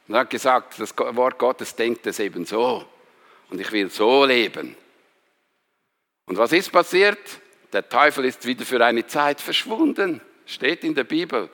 Und 0.06 0.16
hat 0.16 0.28
gesagt, 0.28 0.78
das 0.78 0.94
Wort 0.96 1.38
Gottes 1.38 1.74
denkt 1.74 2.06
es 2.06 2.18
eben 2.18 2.44
so. 2.44 2.84
Und 3.48 3.60
ich 3.60 3.72
will 3.72 3.90
so 3.90 4.24
leben. 4.24 4.76
Und 6.26 6.36
was 6.36 6.52
ist 6.52 6.70
passiert? 6.70 7.18
Der 7.72 7.88
Teufel 7.88 8.24
ist 8.24 8.44
wieder 8.44 8.64
für 8.64 8.84
eine 8.84 9.06
Zeit 9.06 9.40
verschwunden. 9.40 10.20
Steht 10.44 10.84
in 10.84 10.94
der 10.94 11.04
Bibel. 11.04 11.48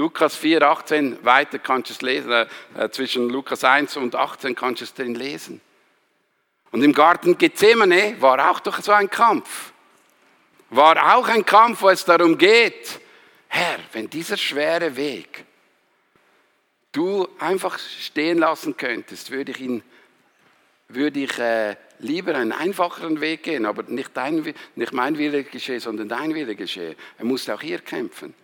Lukas 0.00 0.34
4, 0.36 0.62
18, 0.62 1.24
weiter 1.24 1.58
kannst 1.58 1.90
du 1.90 1.94
es 1.94 2.02
lesen. 2.02 2.32
Äh, 2.32 2.88
zwischen 2.90 3.28
Lukas 3.28 3.64
1 3.64 3.96
und 3.96 4.14
18 4.16 4.54
kannst 4.54 4.80
du 4.80 4.84
es 4.84 4.94
drin 4.94 5.14
lesen. 5.14 5.60
Und 6.72 6.82
im 6.82 6.92
Garten 6.92 7.36
Gethsemane 7.36 8.16
war 8.20 8.50
auch 8.50 8.60
doch 8.60 8.80
so 8.80 8.92
ein 8.92 9.10
Kampf 9.10 9.72
war 10.70 11.16
auch 11.16 11.28
ein 11.28 11.44
Kampf, 11.44 11.82
wo 11.82 11.88
es 11.90 12.04
darum 12.04 12.38
geht, 12.38 13.00
Herr, 13.48 13.78
wenn 13.92 14.08
dieser 14.08 14.36
schwere 14.36 14.96
Weg 14.96 15.44
du 16.92 17.28
einfach 17.38 17.78
stehen 17.78 18.38
lassen 18.38 18.76
könntest, 18.76 19.32
würde 19.32 19.50
ich 19.50 19.60
ihn, 19.60 19.82
würde 20.88 21.20
ich 21.20 21.38
äh, 21.38 21.76
lieber 21.98 22.36
einen 22.36 22.52
einfacheren 22.52 23.20
Weg 23.20 23.42
gehen, 23.42 23.66
aber 23.66 23.82
nicht, 23.84 24.16
dein, 24.16 24.54
nicht 24.76 24.92
mein 24.92 25.18
Wille 25.18 25.44
geschehe, 25.44 25.80
sondern 25.80 26.08
dein 26.08 26.34
Wille 26.34 26.54
geschehe. 26.54 26.96
Er 27.18 27.24
musste 27.24 27.54
auch 27.54 27.60
hier 27.60 27.80
kämpfen. 27.80 28.34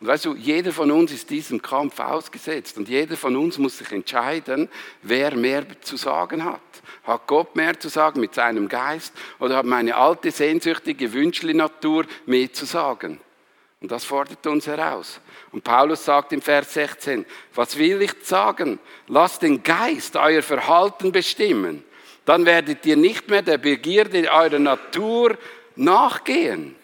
Und 0.00 0.08
weißt 0.08 0.26
du, 0.26 0.34
jeder 0.34 0.72
von 0.72 0.90
uns 0.90 1.10
ist 1.10 1.30
diesem 1.30 1.62
Kampf 1.62 1.98
ausgesetzt 2.00 2.76
und 2.76 2.88
jeder 2.88 3.16
von 3.16 3.34
uns 3.34 3.56
muss 3.56 3.78
sich 3.78 3.90
entscheiden, 3.92 4.68
wer 5.02 5.34
mehr 5.34 5.64
zu 5.80 5.96
sagen 5.96 6.44
hat. 6.44 6.60
Hat 7.04 7.26
Gott 7.26 7.56
mehr 7.56 7.80
zu 7.80 7.88
sagen 7.88 8.20
mit 8.20 8.34
seinem 8.34 8.68
Geist 8.68 9.14
oder 9.38 9.56
hat 9.56 9.64
meine 9.64 9.96
alte, 9.96 10.30
sehnsüchtige 10.30 11.12
Wünschli-Natur 11.14 12.04
mehr 12.26 12.52
zu 12.52 12.66
sagen? 12.66 13.20
Und 13.80 13.90
das 13.90 14.04
fordert 14.04 14.46
uns 14.46 14.66
heraus. 14.66 15.20
Und 15.52 15.64
Paulus 15.64 16.04
sagt 16.04 16.32
im 16.32 16.42
Vers 16.42 16.74
16, 16.74 17.24
was 17.54 17.78
will 17.78 18.02
ich 18.02 18.12
sagen? 18.22 18.78
Lasst 19.06 19.42
den 19.42 19.62
Geist 19.62 20.16
euer 20.16 20.42
Verhalten 20.42 21.12
bestimmen. 21.12 21.84
Dann 22.24 22.44
werdet 22.44 22.84
ihr 22.84 22.96
nicht 22.96 23.28
mehr 23.28 23.42
der 23.42 23.58
Begierde 23.58 24.30
eurer 24.30 24.58
Natur 24.58 25.38
nachgehen. 25.76 26.74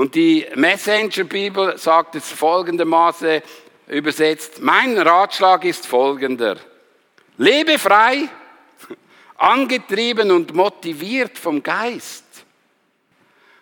Und 0.00 0.14
die 0.14 0.46
Messenger-Bibel 0.54 1.76
sagt 1.76 2.14
es 2.14 2.32
folgendermaßen 2.32 3.42
übersetzt, 3.88 4.62
mein 4.62 4.96
Ratschlag 4.96 5.62
ist 5.66 5.86
folgender. 5.86 6.56
Lebe 7.36 7.78
frei, 7.78 8.26
angetrieben 9.36 10.30
und 10.30 10.54
motiviert 10.54 11.36
vom 11.36 11.62
Geist. 11.62 12.24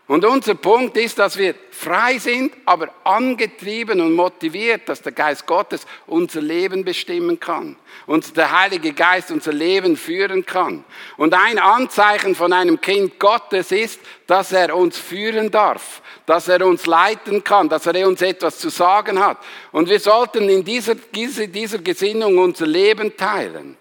Und 0.08 0.24
unser 0.24 0.54
Punkt 0.54 0.96
ist, 0.96 1.18
dass 1.18 1.36
wir 1.36 1.54
frei 1.70 2.16
sind, 2.16 2.54
aber 2.64 2.88
angetrieben 3.04 4.00
und 4.00 4.14
motiviert, 4.14 4.88
dass 4.88 5.02
der 5.02 5.12
Geist 5.12 5.46
Gottes 5.46 5.86
unser 6.06 6.40
Leben 6.40 6.82
bestimmen 6.82 7.38
kann. 7.38 7.76
Und 8.06 8.34
der 8.34 8.58
Heilige 8.58 8.94
Geist 8.94 9.30
unser 9.30 9.52
Leben 9.52 9.98
führen 9.98 10.46
kann. 10.46 10.82
Und 11.18 11.34
ein 11.34 11.58
Anzeichen 11.58 12.34
von 12.34 12.54
einem 12.54 12.80
Kind 12.80 13.18
Gottes 13.18 13.70
ist, 13.70 14.00
dass 14.26 14.50
er 14.50 14.74
uns 14.74 14.96
führen 14.96 15.50
darf, 15.50 16.00
dass 16.24 16.48
er 16.48 16.66
uns 16.66 16.86
leiten 16.86 17.44
kann, 17.44 17.68
dass 17.68 17.84
er 17.84 18.08
uns 18.08 18.22
etwas 18.22 18.58
zu 18.58 18.70
sagen 18.70 19.20
hat. 19.20 19.36
Und 19.72 19.90
wir 19.90 20.00
sollten 20.00 20.48
in 20.48 20.64
dieser, 20.64 20.94
dieser 20.94 21.78
Gesinnung 21.78 22.38
unser 22.38 22.66
Leben 22.66 23.14
teilen. 23.14 23.76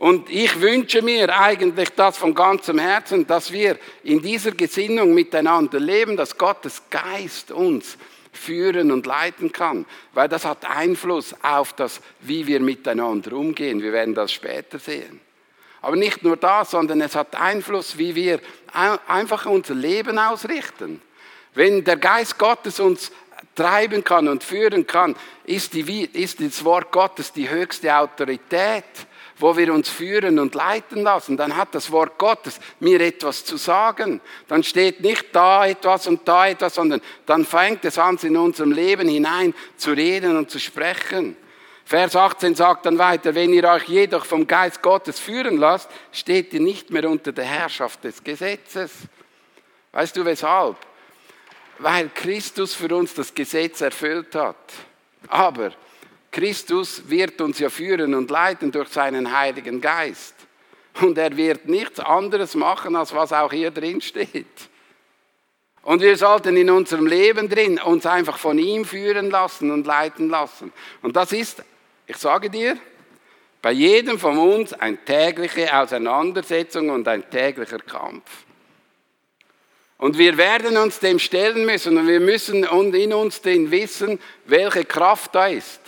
Und 0.00 0.30
ich 0.30 0.62
wünsche 0.62 1.02
mir 1.02 1.28
eigentlich 1.38 1.90
das 1.90 2.16
von 2.16 2.34
ganzem 2.34 2.78
Herzen, 2.78 3.26
dass 3.26 3.52
wir 3.52 3.78
in 4.02 4.22
dieser 4.22 4.52
Gesinnung 4.52 5.12
miteinander 5.12 5.78
leben, 5.78 6.16
dass 6.16 6.38
Gottes 6.38 6.80
Geist 6.88 7.50
uns 7.50 7.98
führen 8.32 8.92
und 8.92 9.04
leiten 9.04 9.52
kann, 9.52 9.84
weil 10.14 10.26
das 10.26 10.46
hat 10.46 10.64
Einfluss 10.64 11.34
auf 11.42 11.74
das, 11.74 12.00
wie 12.20 12.46
wir 12.46 12.60
miteinander 12.60 13.34
umgehen. 13.34 13.82
Wir 13.82 13.92
werden 13.92 14.14
das 14.14 14.32
später 14.32 14.78
sehen. 14.78 15.20
Aber 15.82 15.96
nicht 15.96 16.24
nur 16.24 16.38
das, 16.38 16.70
sondern 16.70 17.02
es 17.02 17.14
hat 17.14 17.36
Einfluss, 17.36 17.98
wie 17.98 18.14
wir 18.14 18.40
einfach 19.06 19.44
unser 19.44 19.74
Leben 19.74 20.18
ausrichten. 20.18 21.02
Wenn 21.52 21.84
der 21.84 21.98
Geist 21.98 22.38
Gottes 22.38 22.80
uns 22.80 23.12
treiben 23.54 24.02
kann 24.02 24.28
und 24.28 24.44
führen 24.44 24.86
kann, 24.86 25.14
ist, 25.44 25.74
die, 25.74 26.06
ist 26.06 26.40
das 26.40 26.64
Wort 26.64 26.90
Gottes 26.90 27.34
die 27.34 27.50
höchste 27.50 27.94
Autorität 27.94 28.84
wo 29.40 29.56
wir 29.56 29.72
uns 29.72 29.88
führen 29.88 30.38
und 30.38 30.54
leiten 30.54 31.02
lassen, 31.02 31.36
dann 31.36 31.56
hat 31.56 31.74
das 31.74 31.90
Wort 31.90 32.18
Gottes 32.18 32.60
mir 32.78 33.00
etwas 33.00 33.44
zu 33.44 33.56
sagen. 33.56 34.20
Dann 34.48 34.62
steht 34.62 35.00
nicht 35.00 35.26
da 35.32 35.66
etwas 35.66 36.06
und 36.06 36.26
da 36.26 36.48
etwas, 36.48 36.74
sondern 36.74 37.00
dann 37.26 37.44
fängt 37.44 37.84
es 37.84 37.98
an, 37.98 38.18
in 38.22 38.36
unserem 38.36 38.72
Leben 38.72 39.08
hinein 39.08 39.54
zu 39.76 39.92
reden 39.92 40.36
und 40.36 40.50
zu 40.50 40.58
sprechen. 40.58 41.36
Vers 41.84 42.14
18 42.14 42.54
sagt 42.54 42.86
dann 42.86 42.98
weiter, 42.98 43.34
wenn 43.34 43.52
ihr 43.52 43.64
euch 43.64 43.88
jedoch 43.88 44.24
vom 44.24 44.46
Geist 44.46 44.80
Gottes 44.80 45.18
führen 45.18 45.56
lasst, 45.56 45.90
steht 46.12 46.52
ihr 46.54 46.60
nicht 46.60 46.90
mehr 46.90 47.10
unter 47.10 47.32
der 47.32 47.44
Herrschaft 47.44 48.04
des 48.04 48.22
Gesetzes. 48.22 48.92
Weißt 49.90 50.16
du 50.16 50.24
weshalb? 50.24 50.76
Weil 51.78 52.08
Christus 52.10 52.74
für 52.74 52.94
uns 52.94 53.14
das 53.14 53.34
Gesetz 53.34 53.80
erfüllt 53.80 54.34
hat. 54.36 54.56
Aber 55.26 55.72
Christus 56.30 57.08
wird 57.08 57.40
uns 57.40 57.58
ja 57.58 57.70
führen 57.70 58.14
und 58.14 58.30
leiten 58.30 58.70
durch 58.70 58.88
seinen 58.88 59.36
Heiligen 59.36 59.80
Geist. 59.80 60.34
Und 61.00 61.18
er 61.18 61.36
wird 61.36 61.66
nichts 61.66 61.98
anderes 62.00 62.54
machen, 62.54 62.94
als 62.96 63.14
was 63.14 63.32
auch 63.32 63.52
hier 63.52 63.70
drin 63.70 64.00
steht. 64.00 64.46
Und 65.82 66.02
wir 66.02 66.16
sollten 66.16 66.56
in 66.56 66.70
unserem 66.70 67.06
Leben 67.06 67.48
drin 67.48 67.78
uns 67.78 68.04
einfach 68.06 68.38
von 68.38 68.58
ihm 68.58 68.84
führen 68.84 69.30
lassen 69.30 69.70
und 69.70 69.86
leiten 69.86 70.28
lassen. 70.28 70.72
Und 71.02 71.16
das 71.16 71.32
ist, 71.32 71.64
ich 72.06 72.16
sage 72.16 72.50
dir, 72.50 72.76
bei 73.62 73.72
jedem 73.72 74.18
von 74.18 74.38
uns 74.38 74.72
eine 74.72 74.98
tägliche 74.98 75.74
Auseinandersetzung 75.76 76.90
und 76.90 77.06
ein 77.08 77.28
täglicher 77.30 77.78
Kampf. 77.78 78.44
Und 79.98 80.16
wir 80.16 80.38
werden 80.38 80.78
uns 80.78 80.98
dem 80.98 81.18
stellen 81.18 81.66
müssen 81.66 81.98
und 81.98 82.08
wir 82.08 82.20
müssen 82.20 82.64
in 82.64 83.12
uns 83.12 83.42
den 83.42 83.70
wissen, 83.70 84.18
welche 84.46 84.84
Kraft 84.84 85.34
da 85.34 85.46
ist. 85.46 85.80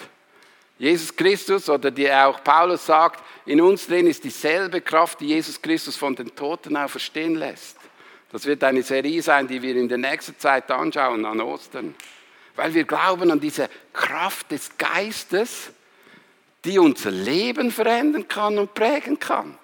Jesus 0.83 1.15
Christus 1.15 1.69
oder 1.69 1.93
die 1.93 2.11
auch 2.11 2.43
Paulus 2.43 2.85
sagt, 2.85 3.23
in 3.47 3.61
uns 3.61 3.87
drin 3.87 4.09
ist 4.09 4.25
dieselbe 4.25 4.81
Kraft, 4.81 5.21
die 5.21 5.29
Jesus 5.29 5.63
Christus 5.63 5.97
von 5.97 6.17
den 6.17 6.35
Toten 6.35 6.77
auferstehen 6.77 7.37
lässt. 7.37 7.77
Das 8.33 8.47
wird 8.47 8.65
eine 8.65 8.83
Serie 8.83 9.23
sein, 9.23 9.47
die 9.47 9.63
wir 9.63 9.77
in 9.77 9.89
der 9.89 9.99
nächsten 9.99 10.37
Zeit 10.41 10.69
anschauen 10.73 11.25
an 11.25 11.41
Ostern. 11.41 11.95
weil 12.57 12.75
wir 12.75 12.83
glauben 12.83 13.31
an 13.31 13.39
diese 13.39 13.71
Kraft 13.93 14.51
des 14.51 14.77
Geistes, 14.77 15.71
die 16.65 16.81
unser 16.81 17.13
Leben 17.13 17.71
verändern 17.71 18.27
kann 18.27 18.59
und 18.59 18.75
prägen 18.75 19.21
kann. 19.21 19.57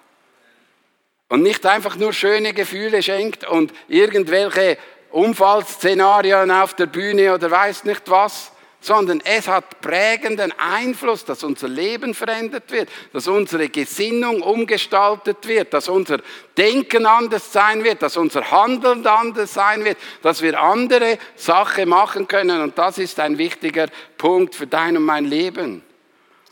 Und 1.27 1.43
nicht 1.43 1.65
einfach 1.65 1.97
nur 1.97 2.13
schöne 2.13 2.53
Gefühle 2.53 3.03
schenkt 3.03 3.45
und 3.45 3.73
irgendwelche 3.89 4.77
Unfallszenarien 5.11 6.49
auf 6.49 6.75
der 6.75 6.85
Bühne 6.85 7.33
oder 7.33 7.51
weiß 7.51 7.83
nicht 7.83 8.09
was, 8.09 8.53
sondern 8.81 9.21
es 9.25 9.47
hat 9.47 9.81
prägenden 9.81 10.53
Einfluss, 10.57 11.25
dass 11.25 11.43
unser 11.43 11.67
Leben 11.67 12.13
verändert 12.13 12.71
wird, 12.71 12.89
dass 13.11 13.27
unsere 13.27 13.69
Gesinnung 13.69 14.41
umgestaltet 14.41 15.47
wird, 15.47 15.73
dass 15.73 15.89
unser 15.89 16.19
Denken 16.57 17.05
anders 17.05 17.51
sein 17.51 17.83
wird, 17.83 18.01
dass 18.01 18.15
unser 18.15 18.49
Handeln 18.51 19.05
anders 19.05 19.53
sein 19.53 19.83
wird, 19.83 19.97
dass 20.21 20.41
wir 20.41 20.59
andere 20.59 21.17
Sachen 21.35 21.89
machen 21.89 22.27
können. 22.27 22.61
Und 22.61 22.77
das 22.77 22.97
ist 22.97 23.19
ein 23.19 23.37
wichtiger 23.37 23.87
Punkt 24.17 24.55
für 24.55 24.67
dein 24.67 24.95
und 24.95 25.03
mein 25.03 25.25
Leben. 25.25 25.83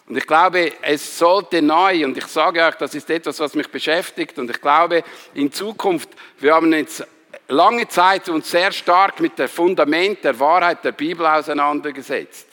Und 0.07 0.17
ich 0.17 0.25
glaube, 0.25 0.72
es 0.81 1.17
sollte 1.17 1.62
neu, 1.62 2.05
und 2.05 2.17
ich 2.17 2.27
sage 2.27 2.63
euch, 2.63 2.75
das 2.75 2.96
ist 2.96 3.10
etwas, 3.10 3.39
was 3.41 3.55
mich 3.55 3.69
beschäftigt, 3.69 4.39
und 4.39 4.50
ich 4.50 4.62
glaube, 4.62 5.03
in 5.34 5.51
Zukunft, 5.51 6.10
wir 6.39 6.55
haben 6.55 6.72
jetzt 6.72 7.05
lange 7.48 7.88
Zeit 7.88 8.30
uns 8.30 8.50
sehr 8.50 8.72
stark 8.72 9.20
mit 9.20 9.38
dem 9.39 9.48
Fundament 9.48 10.24
der 10.24 10.39
Wahrheit 10.39 10.84
der 10.84 10.92
Bibel 10.92 11.25
auseinandergesetzt. 11.25 12.48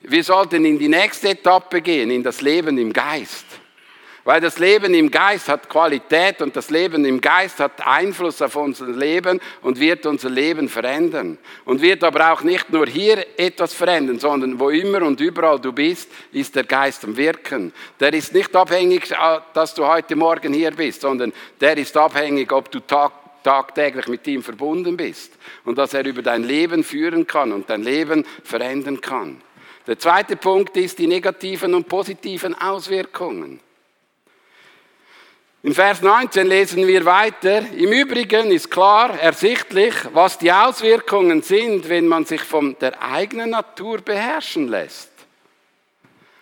Wir 0.00 0.22
sollten 0.22 0.64
in 0.64 0.78
die 0.78 0.88
nächste 0.88 1.30
Etappe 1.30 1.80
gehen, 1.80 2.10
in 2.10 2.22
das 2.22 2.40
Leben 2.40 2.76
im 2.78 2.92
Geist. 2.92 3.46
Weil 4.24 4.40
das 4.40 4.58
Leben 4.58 4.94
im 4.94 5.10
Geist 5.10 5.48
hat 5.48 5.68
Qualität 5.68 6.40
und 6.40 6.56
das 6.56 6.70
Leben 6.70 7.04
im 7.04 7.20
Geist 7.20 7.60
hat 7.60 7.86
Einfluss 7.86 8.40
auf 8.40 8.56
unser 8.56 8.86
Leben 8.86 9.38
und 9.60 9.78
wird 9.78 10.06
unser 10.06 10.30
Leben 10.30 10.70
verändern. 10.70 11.36
Und 11.66 11.82
wird 11.82 12.02
aber 12.02 12.32
auch 12.32 12.42
nicht 12.42 12.70
nur 12.70 12.86
hier 12.86 13.26
etwas 13.38 13.74
verändern, 13.74 14.18
sondern 14.18 14.58
wo 14.58 14.70
immer 14.70 15.02
und 15.02 15.20
überall 15.20 15.60
du 15.60 15.72
bist, 15.72 16.10
ist 16.32 16.56
der 16.56 16.64
Geist 16.64 17.04
am 17.04 17.18
Wirken. 17.18 17.74
Der 18.00 18.14
ist 18.14 18.32
nicht 18.32 18.54
abhängig, 18.56 19.10
äh, 19.10 19.40
dass 19.52 19.74
du 19.74 19.86
heute 19.86 20.16
Morgen 20.16 20.54
hier 20.54 20.70
bist, 20.70 21.02
sondern 21.02 21.30
der 21.60 21.76
ist 21.76 21.94
abhängig, 21.94 22.50
ob 22.50 22.70
du 22.70 22.80
Tag 22.80 23.12
tagtäglich 23.44 24.08
mit 24.08 24.26
ihm 24.26 24.42
verbunden 24.42 24.96
bist 24.96 25.32
und 25.64 25.78
dass 25.78 25.94
er 25.94 26.04
über 26.04 26.22
dein 26.22 26.42
Leben 26.42 26.82
führen 26.82 27.26
kann 27.26 27.52
und 27.52 27.70
dein 27.70 27.84
Leben 27.84 28.26
verändern 28.42 29.00
kann. 29.00 29.40
Der 29.86 29.98
zweite 29.98 30.36
Punkt 30.36 30.76
ist 30.76 30.98
die 30.98 31.06
negativen 31.06 31.74
und 31.74 31.86
positiven 31.86 32.54
Auswirkungen. 32.54 33.60
In 35.62 35.72
Vers 35.72 36.02
19 36.02 36.46
lesen 36.46 36.86
wir 36.86 37.04
weiter, 37.06 37.62
im 37.72 37.90
Übrigen 37.92 38.50
ist 38.50 38.70
klar 38.70 39.18
ersichtlich, 39.18 39.94
was 40.12 40.36
die 40.36 40.52
Auswirkungen 40.52 41.40
sind, 41.40 41.88
wenn 41.88 42.06
man 42.06 42.26
sich 42.26 42.42
von 42.42 42.76
der 42.80 43.00
eigenen 43.02 43.50
Natur 43.50 43.98
beherrschen 43.98 44.68
lässt. 44.68 45.10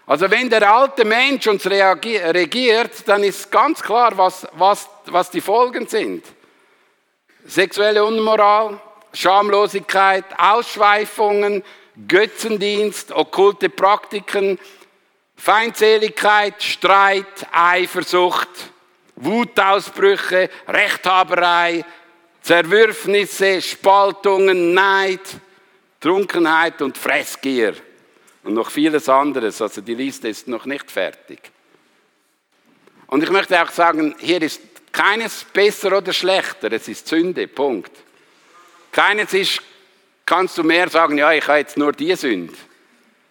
Also 0.07 0.29
wenn 0.29 0.51
der 0.51 0.69
alte 0.69 1.05
Mensch 1.05 1.47
uns 1.47 1.65
regiert, 1.67 3.07
dann 3.07 3.23
ist 3.23 3.51
ganz 3.51 3.81
klar, 3.81 4.19
was, 4.19 4.47
was, 4.55 4.89
was 5.07 5.31
die 5.31 5.41
Folgen 5.41 5.87
sind. 5.87 6.25
Sexuelle 7.45 8.05
Unmoral, 8.05 8.81
Schamlosigkeit, 9.13 10.25
Ausschweifungen, 10.39 11.63
Götzendienst, 12.09 13.13
okkulte 13.13 13.69
Praktiken, 13.69 14.59
Feindseligkeit, 15.37 16.63
Streit, 16.63 17.47
Eifersucht, 17.53 18.49
Wutausbrüche, 19.17 20.49
Rechthaberei, 20.69 21.85
Zerwürfnisse, 22.41 23.61
Spaltungen, 23.61 24.73
Neid, 24.73 25.21
Trunkenheit 26.01 26.81
und 26.81 26.97
Fressgier 26.97 27.75
und 28.43 28.55
noch 28.55 28.71
vieles 28.71 29.09
anderes. 29.09 29.61
Also 29.61 29.81
die 29.81 29.95
Liste 29.95 30.29
ist 30.29 30.49
noch 30.49 30.65
nicht 30.65 30.91
fertig. 30.91 31.41
Und 33.07 33.23
ich 33.23 33.31
möchte 33.31 33.63
auch 33.63 33.71
sagen, 33.71 34.15
hier 34.19 34.41
ist 34.41 34.61
keines 34.93 35.45
besser 35.45 35.97
oder 35.97 36.13
schlechter, 36.13 36.71
es 36.73 36.87
ist 36.87 37.09
Sünde, 37.09 37.49
Punkt. 37.49 37.93
Keines 38.93 39.33
ist, 39.33 39.63
kannst 40.27 40.59
du 40.59 40.63
mehr 40.63 40.89
sagen, 40.89 41.19
ja, 41.19 41.33
ich 41.33 41.47
habe 41.49 41.59
jetzt 41.59 41.77
nur 41.77 41.93
die 41.93 42.15
Sünde. 42.15 42.55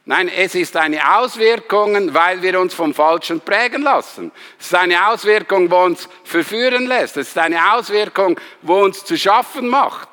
Nein, 0.04 0.30
es 0.30 0.56
ist 0.56 0.76
eine 0.76 1.18
Auswirkung, 1.18 2.12
weil 2.14 2.42
wir 2.42 2.60
uns 2.60 2.74
vom 2.74 2.94
Falschen 2.94 3.40
prägen 3.40 3.84
lassen. 3.84 4.32
Es 4.60 4.66
ist 4.66 4.76
eine 4.76 5.08
Auswirkung, 5.08 5.70
wo 5.70 5.84
uns 5.84 6.10
verführen 6.24 6.88
lässt. 6.88 7.18
Es 7.18 7.30
ist 7.30 7.38
eine 7.38 7.74
Auswirkung, 7.74 8.40
wo 8.64 8.84
uns 8.84 9.06
zu 9.06 9.16
schaffen 9.16 9.68
macht. 9.68 10.10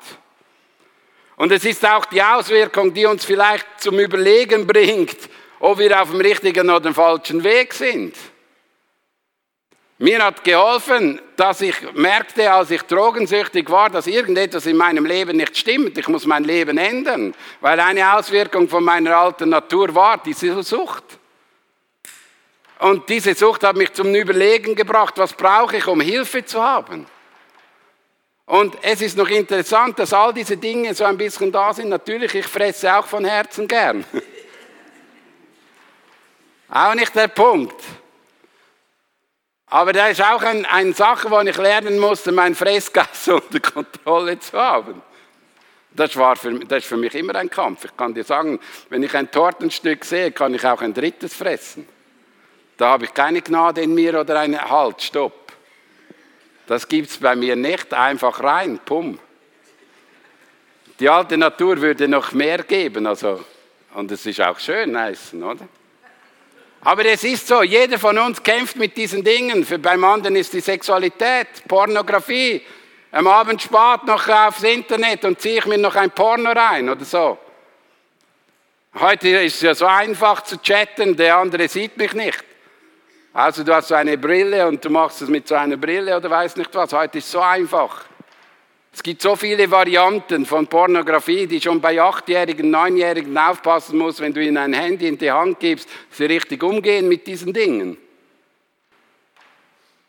Und 1.37 1.51
es 1.51 1.65
ist 1.65 1.83
auch 1.85 2.05
die 2.05 2.21
Auswirkung, 2.21 2.93
die 2.93 3.07
uns 3.07 3.25
vielleicht 3.25 3.65
zum 3.77 3.97
Überlegen 3.97 4.67
bringt, 4.67 5.17
ob 5.59 5.79
wir 5.79 5.99
auf 5.99 6.11
dem 6.11 6.21
richtigen 6.21 6.69
oder 6.69 6.81
dem 6.81 6.93
falschen 6.93 7.43
Weg 7.43 7.73
sind. 7.73 8.15
Mir 10.01 10.23
hat 10.23 10.45
geholfen, 10.45 11.19
dass 11.35 11.59
ich 11.59 11.75
merkte, 11.93 12.49
als 12.49 12.71
ich 12.71 12.83
drogensüchtig 12.83 13.69
war, 13.69 13.89
dass 13.89 14.07
irgendetwas 14.07 14.65
in 14.65 14.77
meinem 14.77 15.05
Leben 15.05 15.35
nicht 15.35 15.57
stimmt. 15.57 15.97
Ich 15.97 16.07
muss 16.07 16.25
mein 16.25 16.45
Leben 16.45 16.77
ändern, 16.77 17.35
weil 17.59 17.77
eine 17.81 18.15
Auswirkung 18.15 18.69
von 18.69 18.81
meiner 18.81 19.17
alten 19.17 19.49
Natur 19.49 19.93
war 19.93 20.17
diese 20.17 20.63
Sucht. 20.63 21.03
Und 22.79 23.09
diese 23.09 23.35
Sucht 23.35 23.65
hat 23.65 23.75
mich 23.75 23.91
zum 23.91 24.15
Überlegen 24.15 24.73
gebracht, 24.73 25.15
was 25.17 25.33
brauche 25.33 25.75
ich, 25.75 25.85
um 25.85 25.99
Hilfe 25.99 26.45
zu 26.45 26.63
haben. 26.63 27.05
Und 28.45 28.77
es 28.81 29.01
ist 29.01 29.17
noch 29.17 29.27
interessant, 29.27 29.99
dass 29.99 30.13
all 30.13 30.33
diese 30.33 30.55
Dinge 30.55 30.95
so 30.95 31.03
ein 31.03 31.17
bisschen 31.17 31.51
da 31.51 31.73
sind. 31.73 31.89
Natürlich, 31.89 32.33
ich 32.35 32.47
fresse 32.47 32.95
auch 32.95 33.05
von 33.05 33.25
Herzen 33.25 33.67
gern. 33.67 34.05
auch 36.69 36.95
nicht 36.95 37.13
der 37.13 37.27
Punkt. 37.27 37.75
Aber 39.69 39.93
da 39.93 40.07
ist 40.07 40.21
auch 40.21 40.41
eine 40.41 40.69
ein 40.71 40.93
Sache, 40.93 41.29
wo 41.29 41.39
ich 41.41 41.57
lernen 41.57 41.99
musste, 41.99 42.31
mein 42.31 42.55
Fressgas 42.55 43.27
unter 43.27 43.59
Kontrolle 43.59 44.39
zu 44.39 44.57
haben. 44.57 45.01
Das, 45.91 46.15
war 46.15 46.35
für, 46.35 46.53
das 46.59 46.79
ist 46.79 46.87
für 46.87 46.97
mich 46.97 47.13
immer 47.15 47.35
ein 47.35 47.49
Kampf. 47.49 47.85
Ich 47.85 47.95
kann 47.95 48.13
dir 48.13 48.23
sagen, 48.23 48.59
wenn 48.89 49.03
ich 49.03 49.15
ein 49.15 49.29
Tortenstück 49.29 50.05
sehe, 50.05 50.31
kann 50.31 50.53
ich 50.53 50.65
auch 50.65 50.81
ein 50.81 50.93
drittes 50.93 51.35
fressen. 51.35 51.87
Da 52.77 52.89
habe 52.89 53.05
ich 53.05 53.13
keine 53.13 53.41
Gnade 53.41 53.81
in 53.81 53.93
mir 53.93 54.19
oder 54.19 54.39
einen 54.39 54.61
Halt, 54.61 55.01
stopp. 55.01 55.51
Das 56.67 56.87
gibt 56.87 57.09
es 57.09 57.17
bei 57.17 57.35
mir 57.35 57.55
nicht, 57.55 57.93
einfach 57.93 58.41
rein, 58.41 58.79
pum. 58.85 59.19
Die 60.99 61.09
alte 61.09 61.37
Natur 61.37 61.81
würde 61.81 62.07
noch 62.07 62.31
mehr 62.31 62.63
geben, 62.63 63.07
also, 63.07 63.43
und 63.95 64.11
es 64.11 64.25
ist 64.25 64.41
auch 64.41 64.59
schön, 64.59 64.95
essen, 64.95 65.43
oder? 65.43 65.67
Aber 66.81 67.05
es 67.05 67.23
ist 67.23 67.47
so, 67.47 67.61
jeder 67.61 67.99
von 67.99 68.17
uns 68.17 68.41
kämpft 68.41 68.77
mit 68.77 68.95
diesen 68.95 69.23
Dingen. 69.23 69.65
Für 69.65 69.79
beim 69.79 70.03
anderen 70.03 70.35
ist 70.35 70.53
die 70.53 70.61
Sexualität, 70.61 71.47
Pornografie. 71.67 72.61
Am 73.11 73.27
Abend 73.27 73.61
spart 73.61 74.05
noch 74.05 74.27
aufs 74.29 74.63
Internet 74.63 75.25
und 75.25 75.41
ziehe 75.41 75.57
ich 75.59 75.65
mir 75.65 75.77
noch 75.77 75.95
ein 75.95 76.11
Porno 76.11 76.51
rein 76.51 76.87
oder 76.89 77.03
so. 77.03 77.37
Heute 78.99 79.29
ist 79.29 79.55
es 79.55 79.61
ja 79.61 79.75
so 79.75 79.85
einfach 79.85 80.41
zu 80.41 80.57
chatten, 80.61 81.15
der 81.15 81.37
andere 81.37 81.67
sieht 81.67 81.97
mich 81.97 82.13
nicht. 82.13 82.43
Also 83.33 83.63
du 83.63 83.73
hast 83.73 83.89
so 83.89 83.95
eine 83.95 84.17
Brille 84.17 84.67
und 84.67 84.83
du 84.83 84.89
machst 84.89 85.21
es 85.21 85.29
mit 85.29 85.47
so 85.47 85.55
einer 85.55 85.77
Brille 85.77 86.15
oder 86.15 86.29
weiß 86.29 86.55
nicht 86.55 86.73
was. 86.73 86.93
Heute 86.93 87.19
ist 87.19 87.25
es 87.25 87.31
so 87.31 87.39
einfach. 87.39 88.08
Es 88.99 89.03
gibt 89.03 89.21
so 89.21 89.37
viele 89.37 89.71
Varianten 89.71 90.45
von 90.45 90.67
Pornografie, 90.67 91.47
die 91.47 91.61
schon 91.61 91.79
bei 91.79 92.01
Achtjährigen, 92.01 92.69
Neunjährigen 92.69 93.37
aufpassen 93.37 93.97
muss, 93.97 94.19
wenn 94.19 94.33
du 94.33 94.43
ihnen 94.43 94.57
ein 94.57 94.73
Handy 94.73 95.07
in 95.07 95.17
die 95.17 95.31
Hand 95.31 95.57
gibst, 95.61 95.87
sie 96.11 96.25
richtig 96.25 96.61
umgehen 96.61 97.07
mit 97.07 97.25
diesen 97.25 97.53
Dingen. 97.53 97.95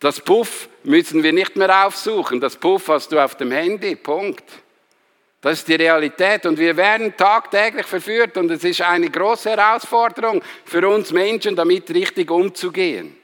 Das 0.00 0.20
Puff 0.20 0.68
müssen 0.82 1.22
wir 1.22 1.32
nicht 1.32 1.54
mehr 1.54 1.86
aufsuchen. 1.86 2.40
Das 2.40 2.56
Puff 2.56 2.88
hast 2.88 3.12
du 3.12 3.20
auf 3.20 3.36
dem 3.36 3.52
Handy. 3.52 3.94
Punkt. 3.94 4.42
Das 5.40 5.60
ist 5.60 5.68
die 5.68 5.76
Realität 5.76 6.44
und 6.46 6.58
wir 6.58 6.76
werden 6.76 7.16
tagtäglich 7.16 7.86
verführt 7.86 8.36
und 8.38 8.50
es 8.50 8.64
ist 8.64 8.80
eine 8.80 9.08
große 9.08 9.50
Herausforderung 9.50 10.42
für 10.64 10.88
uns 10.88 11.12
Menschen, 11.12 11.54
damit 11.54 11.88
richtig 11.90 12.28
umzugehen. 12.28 13.19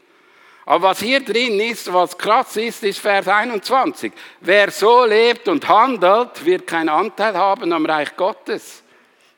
Aber 0.69 0.89
was 0.89 1.01
hier 1.01 1.21
drin 1.21 1.61
ist, 1.61 1.93
was 1.93 2.19
krass 2.19 2.57
ist, 2.57 2.83
ist 2.83 2.99
Vers 2.99 3.29
21. 3.29 4.13
Wer 4.41 4.73
so 4.73 5.05
lebt 5.05 5.47
und 5.47 5.67
handelt, 5.69 6.45
wird 6.45 6.67
keinen 6.67 6.89
Anteil 6.89 7.37
haben 7.37 7.73
am 7.73 7.87
Reich 7.87 8.17
Gottes, 8.17 8.83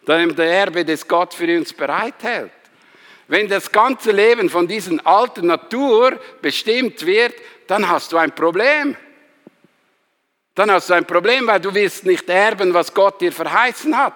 dem 0.07 0.35
der 0.35 0.51
Erbe 0.51 0.87
des 0.87 1.07
Gott 1.07 1.35
für 1.35 1.55
uns 1.55 1.75
bereithält. 1.75 2.51
Wenn 3.27 3.47
das 3.47 3.71
ganze 3.71 4.11
Leben 4.11 4.49
von 4.49 4.67
dieser 4.67 5.07
alten 5.07 5.49
Natur 5.49 6.19
bestimmt 6.41 7.05
wird, 7.05 7.35
dann 7.67 7.87
hast 7.87 8.11
du 8.11 8.17
ein 8.17 8.35
Problem. 8.35 8.97
Dann 10.55 10.71
hast 10.71 10.89
du 10.89 10.95
ein 10.95 11.05
Problem, 11.05 11.47
weil 11.47 11.61
du 11.61 11.75
wirst 11.75 12.07
nicht 12.07 12.27
erben, 12.31 12.73
was 12.73 12.95
Gott 12.95 13.21
dir 13.21 13.33
verheißen 13.33 13.95
hat. 13.95 14.15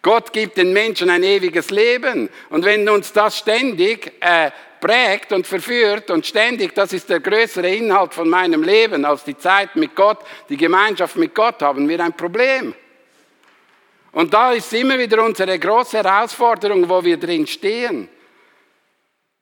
Gott 0.00 0.32
gibt 0.32 0.56
den 0.56 0.72
Menschen 0.72 1.10
ein 1.10 1.22
ewiges 1.22 1.68
Leben. 1.68 2.30
Und 2.48 2.64
wenn 2.64 2.88
uns 2.88 3.12
das 3.12 3.36
ständig 3.36 4.12
äh, 4.20 4.50
prägt 4.80 5.32
und 5.32 5.46
verführt 5.46 6.10
und 6.10 6.26
ständig, 6.26 6.74
das 6.74 6.92
ist 6.92 7.08
der 7.08 7.20
größere 7.20 7.68
Inhalt 7.74 8.14
von 8.14 8.28
meinem 8.28 8.62
Leben 8.62 9.04
als 9.04 9.24
die 9.24 9.36
Zeit 9.36 9.76
mit 9.76 9.94
Gott, 9.94 10.18
die 10.48 10.56
Gemeinschaft 10.56 11.16
mit 11.16 11.34
Gott, 11.34 11.60
haben 11.62 11.88
wir 11.88 12.00
ein 12.00 12.16
Problem. 12.16 12.74
Und 14.12 14.32
da 14.32 14.52
ist 14.52 14.72
immer 14.72 14.98
wieder 14.98 15.22
unsere 15.22 15.58
große 15.58 15.98
Herausforderung, 15.98 16.88
wo 16.88 17.04
wir 17.04 17.18
drin 17.18 17.46
stehen. 17.46 18.08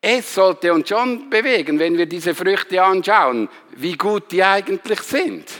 Es 0.00 0.34
sollte 0.34 0.72
uns 0.72 0.88
schon 0.88 1.30
bewegen, 1.30 1.78
wenn 1.78 1.96
wir 1.96 2.06
diese 2.06 2.34
Früchte 2.34 2.82
anschauen, 2.82 3.48
wie 3.70 3.96
gut 3.96 4.30
die 4.30 4.42
eigentlich 4.42 5.00
sind. 5.00 5.50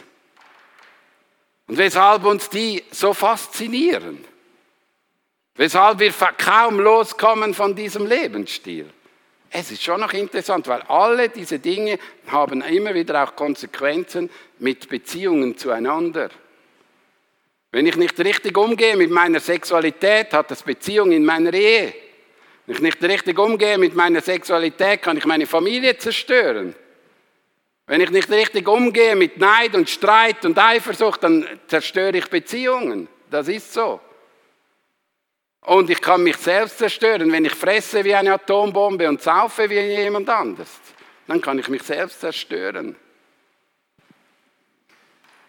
Und 1.67 1.79
weshalb 1.79 2.25
uns 2.25 2.49
die 2.49 2.85
so 2.91 3.13
faszinieren. 3.13 4.25
Weshalb 5.57 5.99
wir 5.99 6.13
kaum 6.13 6.79
loskommen 6.79 7.55
von 7.55 7.75
diesem 7.75 8.07
Lebensstil. 8.07 8.93
Es 9.59 9.71
ist 9.71 9.83
schon 9.83 10.01
noch 10.01 10.13
interessant, 10.13 10.69
weil 10.69 10.83
alle 10.83 11.31
diese 11.31 11.59
Dinge 11.59 11.99
haben 12.27 12.61
immer 12.61 12.93
wieder 12.93 13.25
auch 13.25 13.35
Konsequenzen 13.35 14.29
mit 14.59 14.87
Beziehungen 14.87 15.57
zueinander. 15.57 16.29
Wenn 17.73 17.87
ich 17.87 17.97
nicht 17.97 18.19
richtig 18.21 18.59
umgehe 18.59 18.99
mit 18.99 19.11
meiner 19.11 19.41
Sexualität, 19.41 20.35
hat 20.35 20.51
das 20.51 20.63
Beziehung 20.63 21.11
in 21.11 21.25
meiner 21.25 21.55
Ehe. 21.55 21.95
Wenn 22.67 22.75
ich 22.75 22.83
nicht 22.83 23.03
richtig 23.03 23.39
umgehe 23.39 23.79
mit 23.79 23.95
meiner 23.95 24.21
Sexualität, 24.21 25.01
kann 25.01 25.17
ich 25.17 25.25
meine 25.25 25.47
Familie 25.47 25.97
zerstören. 25.97 26.75
Wenn 27.87 28.03
ich 28.03 28.11
nicht 28.11 28.31
richtig 28.31 28.69
umgehe 28.69 29.17
mit 29.17 29.39
Neid 29.39 29.75
und 29.75 29.89
Streit 29.89 30.45
und 30.45 30.59
Eifersucht, 30.59 31.23
dann 31.23 31.47
zerstöre 31.67 32.19
ich 32.19 32.29
Beziehungen. 32.29 33.09
Das 33.31 33.49
ist 33.49 33.73
so. 33.73 34.03
Und 35.67 35.91
ich 35.91 36.01
kann 36.01 36.23
mich 36.23 36.37
selbst 36.37 36.79
zerstören, 36.79 37.31
wenn 37.33 37.45
ich 37.45 37.55
fresse 37.55 38.05
wie 38.05 38.15
eine 38.15 38.35
Atombombe 38.35 39.09
und 39.09 39.21
saufe 39.21 39.69
wie 39.69 39.81
jemand 39.81 40.29
anderes. 40.29 40.71
Dann 41.27 41.41
kann 41.41 41.59
ich 41.59 41.69
mich 41.69 41.83
selbst 41.83 42.21
zerstören. 42.21 42.95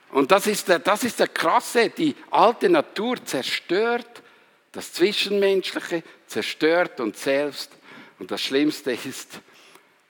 Und 0.10 0.32
das 0.32 0.48
ist 0.48 0.70
der, 0.70 0.80
das 0.80 1.04
ist 1.04 1.20
der 1.20 1.28
Krasse, 1.28 1.92
die 1.92 2.16
alte 2.32 2.68
Natur 2.68 3.24
zerstört, 3.24 4.24
das 4.72 4.92
Zwischenmenschliche 4.94 6.02
zerstört 6.26 7.00
uns 7.00 7.22
selbst. 7.22 7.72
Und 8.18 8.32
das 8.32 8.42
Schlimmste 8.42 8.94
ist, 8.94 9.40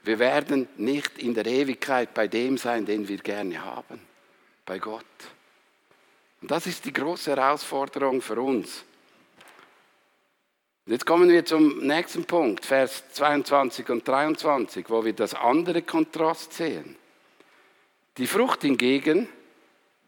wir 0.04 0.20
werden 0.20 0.70
nicht 0.78 1.18
in 1.18 1.34
der 1.34 1.46
Ewigkeit 1.46 2.14
bei 2.14 2.30
dem 2.30 2.58
sein, 2.58 2.86
den 2.86 3.10
wir 3.10 3.18
gerne 3.18 3.62
haben, 3.62 4.00
bei 4.66 4.80
Gott. 4.80 5.04
Und 6.42 6.50
das 6.50 6.66
ist 6.66 6.86
die 6.86 6.94
große 6.94 7.36
Herausforderung 7.36 8.22
für 8.22 8.40
uns. 8.40 8.86
Und 10.88 10.94
jetzt 10.94 11.06
kommen 11.06 11.30
wir 11.30 11.44
zum 11.44 11.80
nächsten 11.86 12.24
Punkt, 12.24 12.66
Vers 12.66 13.04
22 13.12 13.90
und 13.90 14.08
23, 14.08 14.90
wo 14.90 15.04
wir 15.04 15.12
das 15.12 15.34
andere 15.34 15.82
Kontrast 15.82 16.54
sehen. 16.54 16.96
Die 18.16 18.26
Frucht 18.26 18.62
hingegen, 18.62 19.28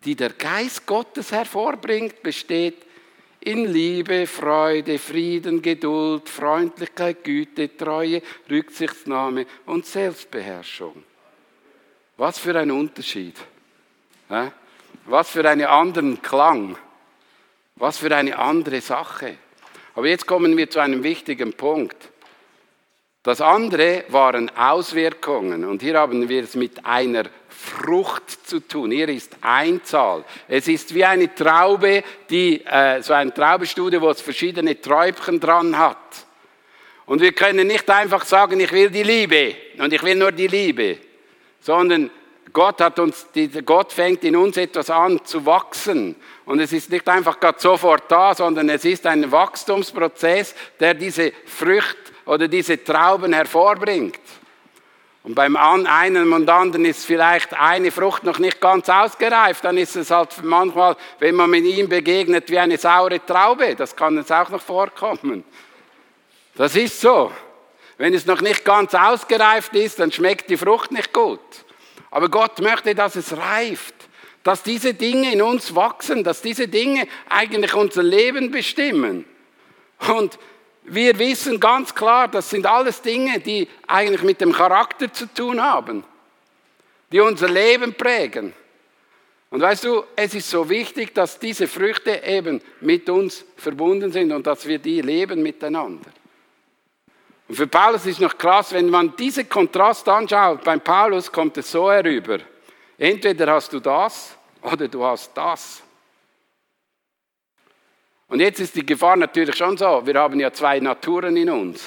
die 0.06 0.16
der 0.16 0.30
Geist 0.30 0.86
Gottes 0.86 1.34
hervorbringt, 1.34 2.24
besteht 2.24 2.78
in 3.42 3.66
Liebe, 3.66 4.26
Freude, 4.26 5.00
Frieden, 5.00 5.62
Geduld, 5.62 6.30
Freundlichkeit, 6.30 7.26
Güte, 7.26 7.76
Treue, 7.76 8.22
Rücksichtsnahme 8.50 9.48
und 9.66 9.86
Selbstbeherrschung. 9.86 11.04
Was 12.16 12.40
für 12.40 12.58
ein 12.58 12.72
Unterschied. 12.72 13.36
Was 15.08 15.30
für 15.30 15.50
einen 15.50 15.68
anderen 15.68 16.22
Klang. 16.22 16.78
Was 17.76 17.98
für 17.98 18.16
eine 18.16 18.40
andere 18.40 18.80
Sache. 18.80 19.36
Aber 20.00 20.08
jetzt 20.08 20.26
kommen 20.26 20.56
wir 20.56 20.70
zu 20.70 20.80
einem 20.80 21.04
wichtigen 21.04 21.52
Punkt. 21.52 21.98
Das 23.22 23.42
andere 23.42 24.06
waren 24.08 24.50
Auswirkungen 24.56 25.66
und 25.66 25.82
hier 25.82 26.00
haben 26.00 26.30
wir 26.30 26.42
es 26.42 26.56
mit 26.56 26.86
einer 26.86 27.26
Frucht 27.50 28.48
zu 28.48 28.62
tun. 28.62 28.92
Hier 28.92 29.10
ist 29.10 29.36
Einzahl. 29.42 30.24
Es 30.48 30.70
ist 30.70 30.96
wie 30.96 31.04
eine 31.04 31.36
Traube, 31.36 32.02
die, 32.30 32.66
äh, 32.66 33.02
so 33.02 33.12
eine 33.12 33.34
Traubestudie, 33.34 34.00
wo 34.00 34.10
es 34.10 34.22
verschiedene 34.22 34.80
Träubchen 34.80 35.38
dran 35.38 35.78
hat. 35.78 35.98
Und 37.06 37.20
wir 37.20 37.34
können 37.34 37.68
nicht 37.68 37.90
einfach 37.90 38.24
sagen, 38.24 38.58
ich 38.62 38.72
will 38.72 38.90
die 38.90 39.04
Liebe 39.04 39.54
und 39.80 39.92
ich 39.92 40.02
will 40.02 40.16
nur 40.16 40.32
die 40.32 40.48
Liebe, 40.48 40.98
sondern 41.60 42.10
Gott 42.54 42.80
hat 42.82 43.00
uns, 43.00 43.28
Gott 43.66 43.92
fängt 43.92 44.24
in 44.24 44.38
uns 44.38 44.56
etwas 44.56 44.90
an 44.90 45.24
zu 45.26 45.46
wachsen. 45.46 46.16
Und 46.50 46.60
es 46.60 46.74
ist 46.74 46.90
nicht 46.90 47.08
einfach 47.08 47.40
gerade 47.40 47.60
sofort 47.60 48.12
da, 48.12 48.34
sondern 48.34 48.70
es 48.70 48.84
ist 48.84 49.06
ein 49.06 49.32
Wachstumsprozess, 49.32 50.56
der 50.80 50.96
diese 50.96 51.32
Frucht 51.46 51.96
oder 52.26 52.48
diese 52.48 52.84
Trauben 52.84 53.34
hervorbringt. 53.34 54.20
Und 55.22 55.36
beim 55.36 55.56
einen 55.56 56.34
und 56.34 56.50
anderen 56.50 56.86
ist 56.86 57.06
vielleicht 57.06 57.54
eine 57.54 57.92
Frucht 57.92 58.24
noch 58.24 58.40
nicht 58.40 58.60
ganz 58.60 58.90
ausgereift, 58.90 59.64
dann 59.64 59.78
ist 59.78 59.96
es 59.96 60.10
halt 60.10 60.44
manchmal, 60.44 60.96
wenn 61.20 61.36
man 61.36 61.52
mit 61.52 61.66
ihm 61.66 61.88
begegnet, 61.88 62.50
wie 62.50 62.58
eine 62.58 62.80
saure 62.80 63.24
Traube. 63.24 63.76
Das 63.76 63.96
kann 63.96 64.18
uns 64.18 64.32
auch 64.32 64.50
noch 64.50 64.62
vorkommen. 64.62 65.44
Das 66.56 66.76
ist 66.76 67.00
so. 67.00 67.32
Wenn 68.00 68.16
es 68.16 68.26
noch 68.26 68.42
nicht 68.42 68.66
ganz 68.66 68.96
ausgereift 68.96 69.76
ist, 69.76 70.00
dann 70.00 70.12
schmeckt 70.12 70.50
die 70.50 70.58
Frucht 70.58 70.92
nicht 70.92 71.14
gut. 71.14 71.42
Aber 72.10 72.28
Gott 72.28 72.60
möchte, 72.60 72.96
dass 72.96 73.16
es 73.16 73.38
reift, 73.38 74.09
dass 74.44 74.64
diese 74.64 74.94
Dinge 74.94 75.34
in 75.34 75.42
uns 75.42 75.76
wachsen, 75.76 76.24
dass 76.24 76.42
diese 76.42 76.68
Dinge 76.68 77.08
eigentlich 77.28 77.74
unser 77.74 78.04
Leben 78.04 78.52
bestimmen. 78.52 79.26
Und 80.08 80.40
wir 80.84 81.20
wissen 81.20 81.60
ganz 81.60 81.94
klar, 81.94 82.28
das 82.28 82.50
sind 82.50 82.66
alles 82.66 83.02
Dinge, 83.02 83.40
die 83.40 83.68
eigentlich 83.86 84.24
mit 84.24 84.42
dem 84.42 84.54
Charakter 84.54 85.12
zu 85.12 85.32
tun 85.32 85.62
haben, 85.62 86.04
die 87.12 87.20
unser 87.20 87.50
Leben 87.50 87.94
prägen. 87.94 88.54
Und 89.52 89.62
weißt 89.62 89.84
du, 89.84 90.04
es 90.16 90.36
ist 90.36 90.50
so 90.50 90.70
wichtig, 90.70 91.14
dass 91.14 91.40
diese 91.40 91.68
Früchte 91.68 92.22
eben 92.24 92.62
mit 92.82 93.10
uns 93.10 93.44
verbunden 93.58 94.12
sind 94.12 94.32
und 94.32 94.46
dass 94.46 94.68
wir 94.68 94.78
die 94.78 95.02
leben 95.02 95.42
miteinander. 95.42 96.12
Und 97.48 97.56
für 97.56 97.66
Paulus 97.66 98.06
ist 98.06 98.22
noch 98.22 98.38
krass, 98.38 98.74
wenn 98.74 98.90
man 98.90 99.16
diesen 99.16 99.50
Kontrast 99.50 100.08
anschaut, 100.08 100.64
beim 100.64 100.82
Paulus 100.82 101.32
kommt 101.32 101.58
es 101.58 101.72
so 101.72 101.92
herüber. 101.92 102.38
Entweder 103.00 103.54
hast 103.54 103.72
du 103.72 103.80
das 103.80 104.36
oder 104.62 104.90
du 104.90 105.06
hast 105.06 105.32
das. 105.34 105.82
Und 108.28 108.42
jetzt 108.42 108.60
ist 108.60 108.76
die 108.76 108.86
Gefahr 108.86 109.16
natürlich 109.16 109.56
schon 109.56 109.78
so, 109.78 110.06
wir 110.06 110.16
haben 110.16 110.38
ja 110.40 110.52
zwei 110.52 110.82
Naturen 110.82 111.38
in 111.38 111.50
uns. 111.50 111.82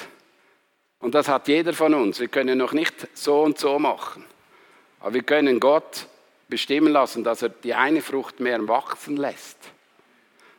Und 1.01 1.14
das 1.14 1.29
hat 1.29 1.48
jeder 1.48 1.75
von 1.75 1.92
uns. 1.92 2.18
Wir 2.18 2.29
können 2.29 2.57
noch 2.57 2.72
nicht 2.72 3.09
so 3.12 3.42
und 3.42 3.59
so 3.59 3.79
machen. 3.79 4.25
Aber 5.01 5.12
wir 5.12 5.22
können 5.22 5.61
Gott 5.61 6.07
bestimmen 6.48 6.92
lassen, 6.92 7.25
dass 7.25 7.42
er 7.42 7.51
die 7.51 7.75
eine 7.75 8.01
Frucht 8.01 8.40
mehr 8.40 8.66
wachsen 8.66 9.18
lässt. 9.18 9.59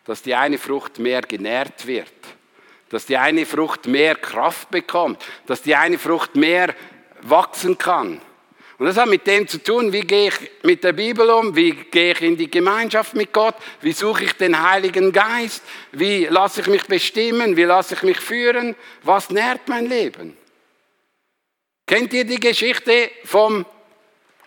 Dass 0.05 0.21
die 0.21 0.35
eine 0.35 0.59
Frucht 0.59 0.99
mehr 0.99 1.21
genährt 1.21 1.87
wird. 1.87 2.13
Dass 2.89 3.07
die 3.07 3.17
eine 3.17 3.47
Frucht 3.47 3.87
mehr 3.87 4.15
Kraft 4.15 4.69
bekommt. 4.69 5.23
Dass 5.47 5.63
die 5.63 5.75
eine 5.75 5.97
Frucht 5.97 6.35
mehr 6.35 6.75
wachsen 7.21 7.77
kann. 7.77 8.21
Und 8.77 8.87
das 8.87 8.97
hat 8.97 9.07
mit 9.07 9.27
dem 9.27 9.47
zu 9.47 9.61
tun, 9.61 9.93
wie 9.93 10.01
gehe 10.01 10.29
ich 10.29 10.51
mit 10.63 10.83
der 10.83 10.93
Bibel 10.93 11.29
um, 11.29 11.55
wie 11.55 11.71
gehe 11.71 12.13
ich 12.13 12.21
in 12.21 12.35
die 12.35 12.49
Gemeinschaft 12.49 13.13
mit 13.13 13.31
Gott, 13.31 13.55
wie 13.81 13.91
suche 13.91 14.25
ich 14.25 14.33
den 14.33 14.61
Heiligen 14.61 15.11
Geist, 15.11 15.63
wie 15.91 16.25
lasse 16.25 16.61
ich 16.61 16.67
mich 16.67 16.85
bestimmen, 16.85 17.55
wie 17.55 17.63
lasse 17.63 17.93
ich 17.93 18.03
mich 18.03 18.19
führen, 18.19 18.75
was 19.03 19.29
nährt 19.29 19.67
mein 19.67 19.85
Leben. 19.85 20.35
Kennt 21.85 22.13
ihr 22.13 22.25
die 22.25 22.39
Geschichte 22.39 23.11
vom 23.25 23.65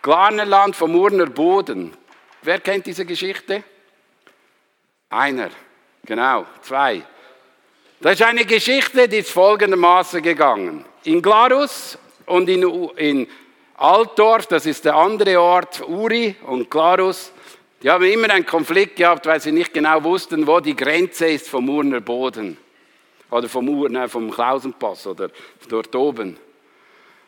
Glarnerland, 0.01 0.75
vom 0.75 0.95
Urner 0.95 1.27
Boden? 1.27 1.95
Wer 2.41 2.59
kennt 2.59 2.85
diese 2.85 3.05
Geschichte? 3.05 3.63
Einer, 5.09 5.51
genau, 6.03 6.45
zwei. 6.61 7.03
Das 7.99 8.13
ist 8.13 8.23
eine 8.23 8.45
Geschichte, 8.45 9.07
die 9.07 9.17
ist 9.17 9.31
folgendermaßen 9.31 10.21
gegangen. 10.21 10.85
In 11.05 11.21
Glarus 11.21 11.97
und 12.25 12.49
in, 12.49 12.61
in 12.97 13.27
Altdorf, 13.77 14.47
das 14.47 14.65
ist 14.65 14.85
der 14.85 14.95
andere 14.95 15.39
Ort, 15.39 15.87
Uri 15.87 16.35
und 16.47 16.69
Klarus, 16.69 17.31
die 17.83 17.91
haben 17.91 18.05
immer 18.05 18.31
einen 18.31 18.45
Konflikt 18.45 18.95
gehabt, 18.95 19.27
weil 19.27 19.39
sie 19.39 19.51
nicht 19.51 19.71
genau 19.71 20.03
wussten, 20.03 20.47
wo 20.47 20.59
die 20.59 20.75
Grenze 20.75 21.27
ist 21.27 21.47
vom 21.47 21.69
Urner 21.69 22.01
Boden. 22.01 22.57
Oder 23.29 23.47
vom, 23.47 23.69
Ur, 23.69 23.87
nein, 23.89 24.09
vom 24.09 24.31
Klausenpass 24.31 25.05
oder 25.05 25.29
dort 25.69 25.95
oben. 25.95 26.37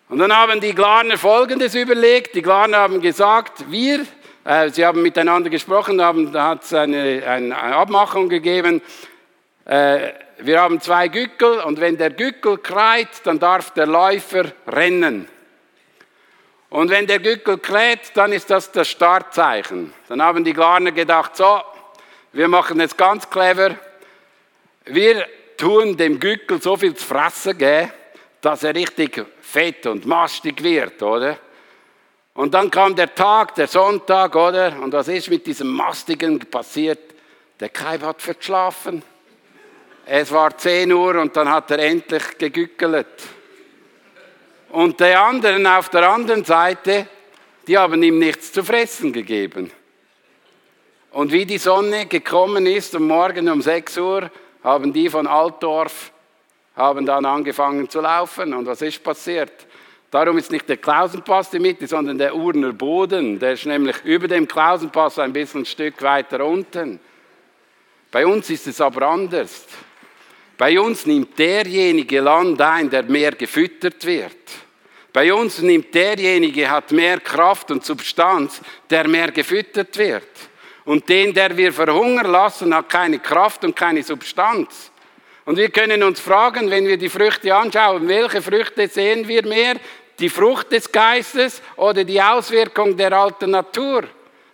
Und 0.07 0.17
dann 0.17 0.35
haben 0.35 0.59
die 0.59 0.73
Glarner 0.73 1.19
Folgendes 1.19 1.75
überlegt. 1.75 2.33
Die 2.33 2.41
Glarner 2.41 2.77
haben 2.77 2.99
gesagt, 2.99 3.69
wir, 3.69 4.07
äh, 4.43 4.69
sie 4.69 4.83
haben 4.83 5.03
miteinander 5.03 5.51
gesprochen, 5.51 6.01
haben, 6.01 6.31
da 6.33 6.47
hat 6.47 6.63
es 6.63 6.73
eine, 6.73 7.23
eine, 7.27 7.55
Abmachung 7.55 8.27
gegeben, 8.27 8.81
äh, 9.65 10.13
wir 10.39 10.61
haben 10.61 10.81
zwei 10.81 11.09
Gückel 11.09 11.59
und 11.59 11.79
wenn 11.79 11.97
der 11.97 12.09
Gückel 12.09 12.57
kreit, 12.57 13.09
dann 13.25 13.37
darf 13.37 13.71
der 13.71 13.85
Läufer 13.85 14.45
rennen. 14.65 15.27
Und 16.69 16.91
wenn 16.91 17.07
der 17.07 17.19
Gückel 17.19 17.57
kräht, 17.57 18.11
dann 18.13 18.31
ist 18.31 18.49
das 18.49 18.71
das 18.71 18.87
Startzeichen. 18.87 19.93
Dann 20.07 20.21
haben 20.21 20.43
die 20.43 20.53
Glarner 20.53 20.91
gedacht, 20.91 21.35
so, 21.35 21.61
wir 22.31 22.47
machen 22.47 22.79
es 22.79 22.95
ganz 22.95 23.29
clever. 23.29 23.75
Wir 24.85 25.25
tun 25.57 25.97
dem 25.97 26.19
Gückel 26.19 26.61
so 26.61 26.77
viel 26.77 26.95
zu 26.95 27.05
fressen, 27.05 27.57
gell, 27.57 27.91
dass 28.41 28.63
er 28.63 28.75
richtig 28.75 29.25
fett 29.41 29.87
und 29.87 30.05
mastig 30.05 30.63
wird, 30.63 31.01
oder? 31.01 31.37
Und 32.35 32.53
dann 32.53 32.71
kam 32.71 32.95
der 32.95 33.13
Tag, 33.13 33.55
der 33.55 33.67
Sonntag, 33.67 34.35
oder? 34.35 34.79
Und 34.79 34.93
was 34.93 35.07
ist 35.07 35.29
mit 35.29 35.45
diesem 35.45 35.67
Mastigen 35.67 36.39
passiert? 36.39 36.99
Der 37.59 37.69
Kalb 37.69 38.03
hat 38.03 38.21
verschlafen. 38.21 39.03
Es 40.05 40.31
war 40.31 40.57
10 40.57 40.91
Uhr 40.91 41.15
und 41.15 41.35
dann 41.35 41.49
hat 41.49 41.69
er 41.71 41.79
endlich 41.79 42.37
gegückelt. 42.37 43.07
Und 44.69 44.99
die 44.99 45.05
anderen 45.05 45.65
auf 45.65 45.89
der 45.89 46.09
anderen 46.09 46.45
Seite, 46.45 47.07
die 47.67 47.77
haben 47.77 48.01
ihm 48.03 48.19
nichts 48.19 48.51
zu 48.51 48.63
fressen 48.63 49.11
gegeben. 49.11 49.71
Und 51.11 51.31
wie 51.31 51.45
die 51.45 51.57
Sonne 51.57 52.05
gekommen 52.05 52.65
ist, 52.65 52.95
am 52.95 53.07
Morgen 53.07 53.49
um 53.49 53.61
6 53.61 53.97
Uhr, 53.97 54.29
haben 54.63 54.93
die 54.93 55.09
von 55.09 55.25
Altdorf 55.25 56.11
haben 56.79 57.05
dann 57.05 57.25
angefangen 57.25 57.89
zu 57.89 57.99
laufen. 57.99 58.53
Und 58.53 58.65
was 58.65 58.81
ist 58.81 59.03
passiert? 59.03 59.51
Darum 60.11 60.37
ist 60.37 60.51
nicht 60.51 60.67
der 60.67 60.77
Klausenpass 60.77 61.49
die 61.51 61.59
Mitte, 61.59 61.85
sondern 61.85 62.17
der 62.17 62.35
Urner 62.35 62.71
Boden. 62.71 63.37
Der 63.37 63.53
ist 63.53 63.65
nämlich 63.65 63.97
über 64.05 64.27
dem 64.27 64.47
Klausenpass 64.47 65.19
ein 65.19 65.33
bisschen 65.33 65.61
ein 65.61 65.65
Stück 65.65 66.01
weiter 66.01 66.43
unten. 66.43 66.99
Bei 68.11 68.25
uns 68.25 68.49
ist 68.49 68.65
es 68.65 68.81
aber 68.81 69.07
anders. 69.07 69.67
Bei 70.59 70.77
uns 70.77 71.05
nimmt 71.05 71.39
derjenige 71.39 72.19
Land 72.19 72.61
ein, 72.61 72.89
der 72.89 73.03
mehr 73.03 73.31
gefüttert 73.31 74.03
wird. 74.03 74.35
Bei 75.13 75.33
uns 75.33 75.59
nimmt 75.59 75.95
derjenige, 75.95 76.69
hat 76.69 76.91
mehr 76.91 77.21
Kraft 77.21 77.71
und 77.71 77.85
Substanz, 77.85 78.59
der 78.89 79.07
mehr 79.07 79.31
gefüttert 79.31 79.97
wird. 79.97 80.27
Und 80.83 81.07
den, 81.07 81.33
der 81.33 81.55
wir 81.55 81.71
verhungern 81.71 82.29
lassen, 82.29 82.75
hat 82.75 82.89
keine 82.89 83.19
Kraft 83.19 83.63
und 83.63 83.73
keine 83.73 84.03
Substanz. 84.03 84.91
Und 85.45 85.55
wir 85.55 85.69
können 85.69 86.03
uns 86.03 86.19
fragen, 86.19 86.69
wenn 86.69 86.85
wir 86.85 86.97
die 86.97 87.07
Früchte 87.07 87.55
anschauen, 87.55 88.05
welche 88.09 88.41
Früchte 88.41 88.89
sehen 88.89 89.29
wir 89.29 89.47
mehr? 89.47 89.77
Die 90.19 90.27
Frucht 90.27 90.73
des 90.73 90.91
Geistes 90.91 91.61
oder 91.77 92.03
die 92.03 92.21
Auswirkung 92.21 92.97
der 92.97 93.13
alten 93.13 93.51
Natur? 93.51 94.03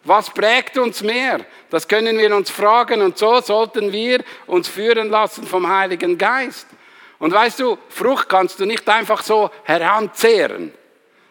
Was 0.05 0.29
prägt 0.29 0.77
uns 0.77 1.01
mehr? 1.01 1.39
Das 1.71 1.87
können 1.87 2.17
wir 2.17 2.35
uns 2.35 2.51
fragen 2.51 3.01
und 3.01 3.17
so 3.17 3.41
sollten 3.41 3.91
wir 3.91 4.23
uns 4.45 4.67
führen 4.67 5.09
lassen 5.09 5.45
vom 5.45 5.67
Heiligen 5.67 6.17
Geist. 6.17 6.67
Und 7.17 7.33
weißt 7.33 7.59
du, 7.59 7.77
Frucht 7.89 8.29
kannst 8.29 8.59
du 8.59 8.65
nicht 8.65 8.87
einfach 8.87 9.23
so 9.23 9.49
heranzehren. 9.63 10.71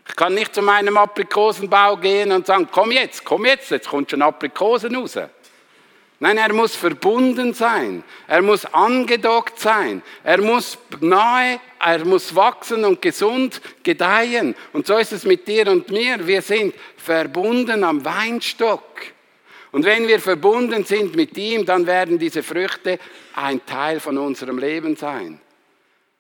Ich 0.09 0.17
kann 0.17 0.35
nicht 0.35 0.55
zu 0.55 0.61
meinem 0.61 0.97
Aprikosenbau 0.99 1.97
gehen 1.97 2.33
und 2.33 2.47
sagen, 2.47 2.69
komm 2.71 2.91
jetzt, 2.91 3.25
komm 3.25 3.47
jetzt, 3.47 3.71
jetzt 3.71 3.89
kommt 3.89 4.11
schon 4.11 4.23
Aprikosen 4.23 4.97
raus. 4.97 5.19
Nein, 6.21 6.39
er 6.39 6.53
muss 6.53 6.77
verbunden 6.77 7.55
sein. 7.55 8.05
Er 8.29 8.41
muss 8.41 8.65
angedockt 8.67 9.59
sein. 9.59 10.03
Er 10.23 10.41
muss 10.41 10.79
nahe, 11.01 11.61
er 11.79 12.05
muss 12.05 12.35
wachsen 12.35 12.85
und 12.85 13.03
gesund 13.03 13.61
gedeihen. 13.83 14.55
Und 14.73 14.87
so 14.87 14.97
ist 14.97 15.13
es 15.13 15.25
mit 15.25 15.47
dir 15.49 15.69
und 15.71 15.91
mir. 15.91 16.27
Wir 16.27 16.41
sind 16.41 16.75
verbunden 16.97 17.83
am 17.85 18.05
Weinstock. 18.05 18.83
Und 19.73 19.85
wenn 19.85 20.07
wir 20.07 20.21
verbunden 20.21 20.85
sind 20.85 21.17
mit 21.17 21.37
ihm, 21.37 21.67
dann 21.67 21.87
werden 21.87 22.17
diese 22.17 22.45
Früchte 22.45 22.99
ein 23.35 23.67
Teil 23.67 23.99
von 23.99 24.17
unserem 24.17 24.59
Leben 24.59 24.95
sein. 24.95 25.41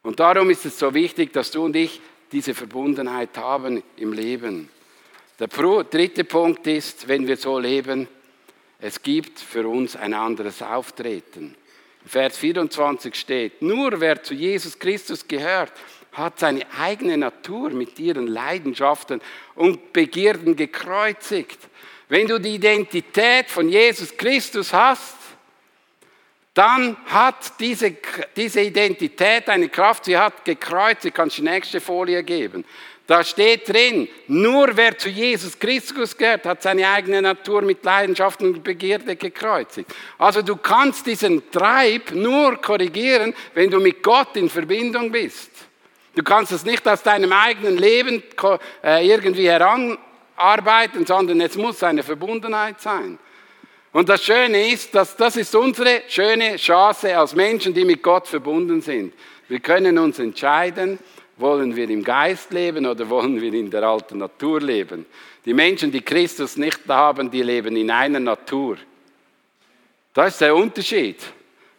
Und 0.02 0.18
darum 0.18 0.50
ist 0.50 0.66
es 0.66 0.76
so 0.76 0.92
wichtig, 0.92 1.33
dass 1.33 1.52
du 1.52 1.64
und 1.64 1.76
ich 1.76 2.00
diese 2.33 2.52
Verbundenheit 2.52 3.38
haben 3.38 3.83
im 3.96 4.12
Leben. 4.12 4.68
Der 5.38 5.46
dritte 5.48 6.24
Punkt 6.24 6.66
ist, 6.66 7.07
wenn 7.07 7.28
wir 7.28 7.37
so 7.37 7.59
leben, 7.59 8.09
es 8.87 9.01
gibt 9.01 9.40
für 9.40 9.66
uns 9.66 9.97
ein 9.97 10.12
anderes 10.12 10.61
Auftreten. 10.61 11.55
Vers 12.05 12.37
24 12.37 13.14
steht, 13.14 13.62
nur 13.62 13.99
wer 13.99 14.23
zu 14.23 14.35
Jesus 14.35 14.79
Christus 14.79 15.27
gehört, 15.27 15.73
hat 16.12 16.38
seine 16.38 16.66
eigene 16.79 17.16
Natur 17.16 17.70
mit 17.70 17.99
ihren 17.99 18.27
Leidenschaften 18.27 19.23
und 19.55 19.94
Begierden 19.94 20.55
gekreuzigt. 20.55 21.59
Wenn 22.11 22.27
du 22.27 22.38
die 22.38 22.57
Identität 22.57 23.49
von 23.49 23.70
Jesus 23.70 24.14
Christus 24.18 24.75
hast, 24.75 25.16
dann 26.53 26.99
hat 27.07 27.59
diese, 27.59 27.97
diese 28.37 28.61
Identität 28.61 29.49
eine 29.49 29.70
Kraft, 29.70 30.05
sie 30.05 30.18
hat 30.18 30.44
gekreuzigt. 30.44 31.16
Kannst 31.16 31.38
die 31.38 31.42
nächste 31.42 31.81
Folie 31.81 32.23
geben. 32.23 32.66
Da 33.07 33.23
steht 33.23 33.69
drin, 33.69 34.09
nur 34.29 34.75
wer 34.75 34.97
zu 34.97 35.11
Jesus 35.11 35.59
Christus 35.59 36.17
gehört, 36.17 36.47
hat 36.47 36.62
seine 36.62 36.88
eigene 36.88 37.21
Natur 37.21 37.61
mit 37.61 37.85
Leidenschaft 37.85 38.40
und 38.40 38.64
Begierde 38.64 39.14
gekreuzigt. 39.14 39.90
Also 40.17 40.40
du 40.40 40.57
kannst 40.57 41.07
diesen 41.07 41.51
Treib 41.51 42.12
nur 42.12 42.57
korrigieren, 42.57 43.35
wenn 43.53 43.71
du 43.71 43.79
mit 43.79 44.03
Gott 44.03 44.37
in 44.37 44.49
Verbindung 44.49 45.12
bist. 45.12 45.51
Du 46.14 46.23
kannst 46.23 46.53
es 46.53 46.64
nicht 46.64 46.87
aus 46.88 47.03
deinem 47.03 47.33
eigenen 47.33 47.77
Leben 47.77 48.23
äh, 48.83 49.07
irgendwie 49.07 49.51
heranarbeiten, 49.51 51.05
sondern 51.05 51.43
es 51.43 51.57
muss 51.57 51.83
eine 51.83 52.03
Verbundenheit 52.03 52.81
sein. 52.81 53.19
Und 53.93 54.09
das 54.09 54.25
Schöne 54.25 54.73
ist, 54.73 54.95
dass 54.95 55.14
das 55.17 55.37
ist 55.37 55.55
unsere 55.55 56.03
schöne 56.09 56.57
Chance 56.57 57.17
als 57.17 57.35
Menschen, 57.35 57.75
die 57.75 57.85
mit 57.85 58.03
Gott 58.03 58.27
verbunden 58.27 58.81
sind. 58.81 59.12
Wir 59.49 59.61
können 59.61 59.99
uns 59.99 60.19
entscheiden, 60.19 60.99
wollen 61.37 61.75
wir 61.75 61.88
im 61.90 62.05
Geist 62.05 62.53
leben 62.53 62.87
oder 62.87 63.09
wollen 63.09 63.40
wir 63.40 63.53
in 63.53 63.70
der 63.70 63.83
alten 63.83 64.18
Natur 64.18 64.61
leben? 64.61 65.07
Die 65.44 65.55
Menschen, 65.55 65.90
die 65.90 66.01
Christus 66.01 66.57
nicht 66.57 66.81
haben, 66.88 67.31
die 67.31 67.42
leben 67.42 67.77
in 67.77 67.90
einer 67.90 68.20
Natur. 68.20 68.79
Das 70.12 70.35
ist 70.35 70.40
der 70.40 70.55
Unterschied. 70.55 71.18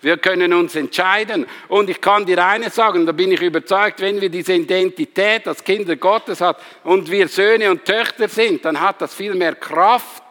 Wir 0.02 0.18
können 0.18 0.54
uns 0.54 0.76
entscheiden. 0.76 1.48
Und 1.68 1.90
ich 1.90 2.00
kann 2.00 2.26
dir 2.26 2.46
eines 2.46 2.76
sagen, 2.76 3.06
da 3.08 3.12
bin 3.12 3.32
ich 3.32 3.42
überzeugt, 3.42 4.02
wenn 4.02 4.22
wir 4.22 4.30
diese 4.30 4.54
Identität 4.54 5.48
als 5.48 5.64
Kinder 5.64 5.96
Gottes 5.96 6.42
hat 6.42 6.62
und 6.84 7.10
wir 7.10 7.28
Söhne 7.28 7.72
und 7.72 7.86
Töchter 7.86 8.28
sind, 8.28 8.64
dann 8.66 8.80
hat 8.80 9.02
das 9.02 9.16
viel 9.16 9.34
mehr 9.34 9.56
Kraft. 9.56 10.22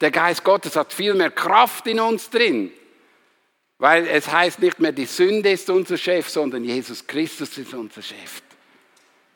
Der 0.00 0.12
Geist 0.12 0.44
Gottes 0.44 0.76
hat 0.76 0.92
viel 0.92 1.14
mehr 1.14 1.30
Kraft 1.30 1.88
in 1.88 1.98
uns 1.98 2.30
drin. 2.30 2.70
Weil 3.78 4.06
es 4.08 4.30
heißt 4.30 4.60
nicht 4.60 4.80
mehr, 4.80 4.92
die 4.92 5.06
Sünde 5.06 5.50
ist 5.50 5.70
unser 5.70 5.96
Chef, 5.96 6.28
sondern 6.28 6.64
Jesus 6.64 7.06
Christus 7.06 7.56
ist 7.58 7.74
unser 7.74 8.02
Chef. 8.02 8.42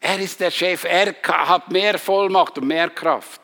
Er 0.01 0.19
ist 0.19 0.41
der 0.41 0.51
Chef, 0.51 0.85
er 0.85 1.15
hat 1.25 1.71
mehr 1.71 1.97
Vollmacht 1.99 2.59
und 2.59 2.67
mehr 2.67 2.91
Kraft. 2.91 3.41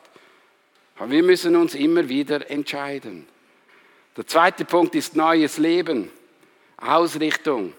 Aber 0.97 1.09
wir 1.09 1.23
müssen 1.23 1.55
uns 1.55 1.73
immer 1.73 2.07
wieder 2.09 2.51
entscheiden. 2.51 3.25
Der 4.17 4.27
zweite 4.27 4.65
Punkt 4.65 4.95
ist 4.95 5.15
neues 5.15 5.57
Leben, 5.57 6.11
Ausrichtung. 6.75 7.73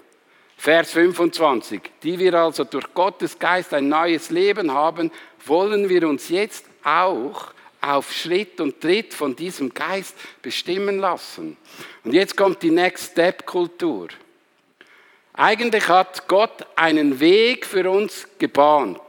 Vers 0.56 0.92
25. 0.92 1.80
Die 2.02 2.18
wir 2.18 2.34
also 2.34 2.64
durch 2.64 2.92
Gottes 2.92 3.38
Geist 3.38 3.72
ein 3.72 3.88
neues 3.88 4.28
Leben 4.30 4.72
haben, 4.72 5.10
wollen 5.46 5.88
wir 5.88 6.06
uns 6.06 6.28
jetzt 6.28 6.66
auch 6.84 7.54
auf 7.80 8.12
Schritt 8.12 8.60
und 8.60 8.80
Tritt 8.80 9.14
von 9.14 9.36
diesem 9.36 9.72
Geist 9.72 10.16
bestimmen 10.42 10.98
lassen. 10.98 11.56
Und 12.04 12.12
jetzt 12.12 12.36
kommt 12.36 12.62
die 12.62 12.70
Next 12.70 13.12
Step 13.12 13.46
Kultur. 13.46 14.08
Eigentlich 15.32 15.88
hat 15.88 16.28
Gott 16.28 16.66
einen 16.76 17.20
Weg 17.20 17.64
für 17.64 17.90
uns 17.90 18.28
gebahnt. 18.38 19.00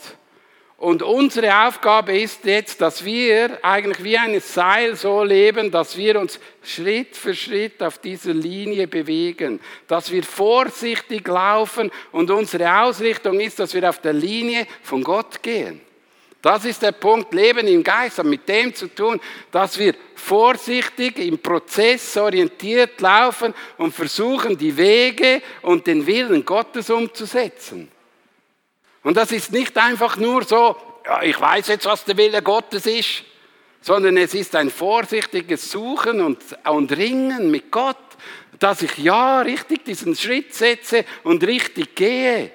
Und 0.81 1.03
unsere 1.03 1.67
Aufgabe 1.67 2.17
ist 2.17 2.43
jetzt, 2.43 2.81
dass 2.81 3.05
wir 3.05 3.59
eigentlich 3.63 4.03
wie 4.03 4.17
ein 4.17 4.39
Seil 4.39 4.95
so 4.95 5.23
leben, 5.23 5.69
dass 5.69 5.95
wir 5.95 6.19
uns 6.19 6.39
Schritt 6.63 7.15
für 7.15 7.35
Schritt 7.35 7.83
auf 7.83 7.99
dieser 7.99 8.33
Linie 8.33 8.87
bewegen, 8.87 9.59
dass 9.87 10.11
wir 10.11 10.23
vorsichtig 10.23 11.27
laufen 11.27 11.91
und 12.11 12.31
unsere 12.31 12.81
Ausrichtung 12.81 13.39
ist, 13.39 13.59
dass 13.59 13.75
wir 13.75 13.87
auf 13.87 13.99
der 13.99 14.13
Linie 14.13 14.65
von 14.81 15.03
Gott 15.03 15.43
gehen. 15.43 15.81
Das 16.41 16.65
ist 16.65 16.81
der 16.81 16.91
Punkt, 16.91 17.33
Leben 17.33 17.67
im 17.67 17.83
Geist 17.83 18.17
hat 18.17 18.25
mit 18.25 18.49
dem 18.49 18.73
zu 18.73 18.87
tun, 18.87 19.21
dass 19.51 19.77
wir 19.77 19.93
vorsichtig 20.15 21.19
im 21.19 21.37
Prozess 21.37 22.17
orientiert 22.17 22.99
laufen 22.99 23.53
und 23.77 23.93
versuchen, 23.93 24.57
die 24.57 24.75
Wege 24.75 25.41
und 25.61 25.85
den 25.85 26.05
Willen 26.07 26.43
Gottes 26.43 26.89
umzusetzen. 26.89 27.91
Und 29.03 29.17
das 29.17 29.31
ist 29.31 29.51
nicht 29.51 29.77
einfach 29.77 30.17
nur 30.17 30.43
so, 30.43 30.75
ja, 31.05 31.21
ich 31.21 31.39
weiß 31.39 31.67
jetzt, 31.67 31.85
was 31.85 32.05
der 32.05 32.17
Wille 32.17 32.41
Gottes 32.41 32.87
ist, 32.87 33.23
sondern 33.81 34.17
es 34.17 34.33
ist 34.33 34.55
ein 34.55 34.71
vorsichtiges 34.71 35.71
Suchen 35.71 36.21
und, 36.21 36.39
und 36.65 36.91
Ringen 36.95 37.51
mit 37.51 37.71
Gott, 37.71 37.97
dass 38.57 38.81
ich 38.81 38.97
ja 38.97 39.41
richtig 39.41 39.85
diesen 39.85 40.15
Schritt 40.15 40.53
setze 40.53 41.05
und 41.23 41.43
richtig 41.43 41.95
gehe. 41.95 42.51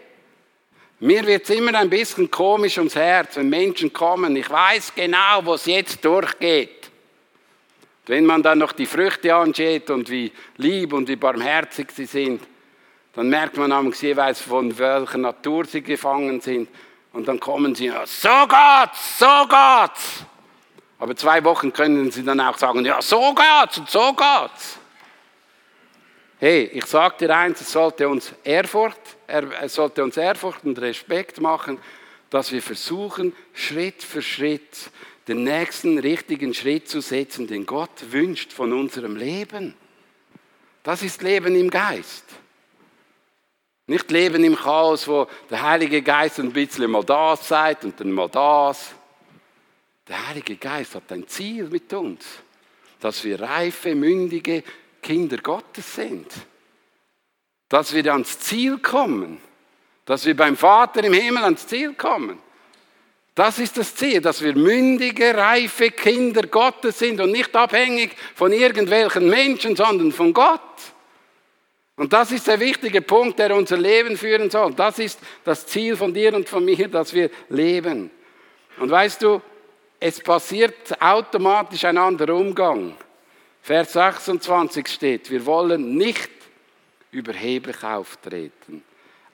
Mir 0.99 1.27
wird 1.27 1.45
es 1.45 1.51
immer 1.51 1.75
ein 1.79 1.91
bisschen 1.91 2.31
komisch 2.31 2.79
ums 2.79 2.95
Herz, 2.95 3.37
wenn 3.37 3.51
Menschen 3.51 3.93
kommen. 3.93 4.35
Ich 4.35 4.49
weiß 4.49 4.95
genau, 4.95 5.45
wo 5.45 5.55
es 5.55 5.67
jetzt 5.67 6.03
durchgeht. 6.03 6.91
Wenn 8.07 8.25
man 8.25 8.43
dann 8.43 8.59
noch 8.59 8.73
die 8.73 8.87
Früchte 8.87 9.35
anschaut 9.35 9.91
und 9.91 10.09
wie 10.09 10.33
lieb 10.57 10.93
und 10.95 11.09
wie 11.09 11.17
barmherzig 11.17 11.91
sie 11.91 12.07
sind, 12.07 12.41
dann 13.13 13.29
merkt 13.29 13.57
man 13.57 13.73
am 13.73 13.93
jeweils 13.93 14.41
von 14.41 14.79
welcher 14.79 15.19
Natur 15.19 15.67
sie 15.67 15.83
gefangen 15.83 16.41
sind. 16.41 16.69
Und 17.13 17.29
dann 17.29 17.41
kommen 17.41 17.75
sie, 17.75 17.89
so 17.89 18.29
geht's, 18.47 19.19
so 19.19 19.47
geht's. 19.49 20.25
Aber 20.99 21.15
zwei 21.17 21.43
Wochen 21.45 21.73
können 21.73 22.11
sie 22.11 22.25
dann 22.25 22.41
auch 22.41 22.57
sagen, 22.57 22.85
ja, 22.85 23.03
so 23.03 23.35
geht's 23.35 23.79
und 23.79 23.91
so 23.91 24.15
geht's. 24.15 24.79
Hey, 26.39 26.65
ich 26.65 26.85
sage 26.85 27.17
dir 27.21 27.35
eins, 27.35 27.63
es 27.63 27.73
sollte 27.73 28.07
uns 28.07 28.35
Ehrfurcht, 28.45 29.01
es 29.27 29.75
sollte 29.75 30.05
uns 30.05 30.19
Ehrfurcht 30.19 30.65
und 30.65 30.79
Respekt 30.79 31.41
machen, 31.41 31.79
dass 32.29 32.53
wir 32.53 32.61
versuchen, 32.61 33.35
Schritt 33.55 34.03
für 34.03 34.21
Schritt 34.21 34.91
den 35.29 35.45
nächsten 35.45 35.99
richtigen 35.99 36.53
Schritt 36.53 36.91
zu 36.91 37.01
setzen, 37.01 37.47
den 37.47 37.65
Gott 37.65 38.13
wünscht 38.13 38.53
von 38.53 38.75
unserem 38.75 39.17
Leben. 39.17 39.75
Das 40.83 41.03
ist 41.03 41.23
Leben 41.23 41.57
im 41.57 41.71
Geist. 41.71 42.25
Nicht 43.87 44.11
leben 44.11 44.45
im 44.45 44.57
Chaos, 44.57 45.09
wo 45.09 45.27
der 45.49 45.63
Heilige 45.63 46.03
Geist 46.03 46.39
ein 46.39 46.53
bisschen 46.53 46.91
mal 46.91 47.03
das 47.03 47.49
sagt 47.49 47.85
und 47.85 47.99
dann 47.99 48.13
mal 48.13 48.29
das. 48.29 48.91
Der 50.07 50.29
Heilige 50.29 50.57
Geist 50.57 50.97
hat 50.97 51.11
ein 51.13 51.27
Ziel 51.27 51.65
mit 51.65 51.91
uns, 51.95 52.27
dass 53.01 53.25
wir 53.25 53.41
reife, 53.41 53.95
mündige 53.95 54.63
Kinder 55.07 55.37
Gottes 55.39 55.95
sind. 55.95 56.27
Dass 57.69 57.95
wir 57.95 58.13
ans 58.13 58.41
Ziel 58.41 58.79
kommen. 58.79 59.41
Dass 60.05 60.27
wir 60.27 60.37
beim 60.37 60.57
Vater 60.57 61.05
im 61.05 61.13
Himmel 61.13 61.45
ans 61.45 61.67
Ziel 61.69 61.95
kommen. 61.95 62.41
Das 63.37 63.61
ist 63.61 63.77
das 63.77 63.95
Ziel, 63.95 64.21
dass 64.21 64.43
wir 64.43 64.57
mündige, 64.57 65.37
reife 65.37 65.91
Kinder 65.91 66.47
Gottes 66.49 66.99
sind 66.99 67.21
und 67.21 67.31
nicht 67.31 67.55
abhängig 67.55 68.17
von 68.35 68.53
irgendwelchen 68.53 69.29
Menschen, 69.29 69.77
sondern 69.77 70.11
von 70.11 70.33
Gott. 70.33 70.61
Und 71.97 72.13
das 72.13 72.33
ist 72.33 72.49
der 72.49 72.59
wichtige 72.59 73.03
Punkt, 73.03 73.39
der 73.39 73.55
unser 73.55 73.77
Leben 73.77 74.17
führen 74.17 74.51
soll. 74.51 74.75
Das 74.75 74.99
ist 74.99 75.21
das 75.45 75.67
Ziel 75.67 75.97
von 75.97 76.13
dir 76.13 76.35
und 76.35 76.49
von 76.49 76.65
mir, 76.65 76.89
dass 76.89 77.15
wir 77.15 77.31
leben. 77.49 78.11
Und 78.79 78.91
weißt 78.91 79.23
du, 79.23 79.41
es 80.01 80.21
passiert 80.21 81.01
automatisch 81.01 81.85
ein 81.85 81.97
anderer 81.97 82.35
Umgang. 82.35 82.97
Vers 83.67 83.95
26 83.95 84.87
steht, 84.87 85.29
wir 85.29 85.45
wollen 85.45 85.97
nicht 85.97 86.31
überheblich 87.11 87.83
auftreten, 87.83 88.85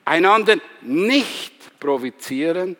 einander 0.05 0.55
nicht 0.81 1.79
provozieren 1.79 2.75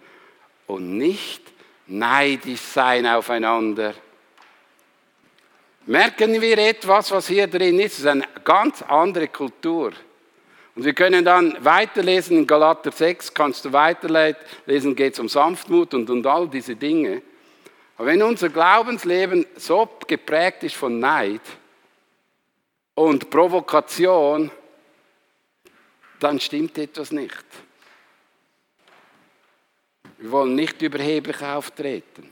und 0.66 0.98
nicht 0.98 1.44
neidisch 1.86 2.60
sein 2.60 3.06
aufeinander. 3.06 3.94
Merken 5.86 6.42
wir 6.42 6.58
etwas, 6.58 7.12
was 7.12 7.28
hier 7.28 7.46
drin 7.46 7.80
ist? 7.80 7.94
Es 7.94 8.00
ist 8.00 8.08
eine 8.08 8.26
ganz 8.44 8.82
andere 8.82 9.28
Kultur. 9.28 9.92
Und 10.74 10.86
wir 10.86 10.94
können 10.94 11.24
dann 11.24 11.56
weiterlesen 11.64 12.36
in 12.36 12.48
Galater 12.48 12.92
6, 12.92 13.32
kannst 13.32 13.64
du 13.66 13.72
weiterlesen, 13.72 14.96
geht 14.96 15.14
es 15.14 15.20
um 15.20 15.30
Sanftmut 15.30 15.94
und, 15.94 16.10
und 16.10 16.26
all 16.26 16.48
diese 16.48 16.76
Dinge. 16.76 17.22
Aber 17.98 18.08
wenn 18.08 18.24
unser 18.24 18.50
Glaubensleben 18.50 19.46
so 19.56 19.88
geprägt 20.08 20.64
ist 20.64 20.76
von 20.76 21.00
Neid 21.00 21.42
und 22.96 23.30
Provokation, 23.30 24.52
dann 26.20 26.40
stimmt 26.40 26.78
etwas 26.78 27.12
nicht. 27.12 27.46
Wir 30.18 30.32
wollen 30.32 30.56
nicht 30.56 30.82
überheblich 30.82 31.42
auftreten. 31.42 32.32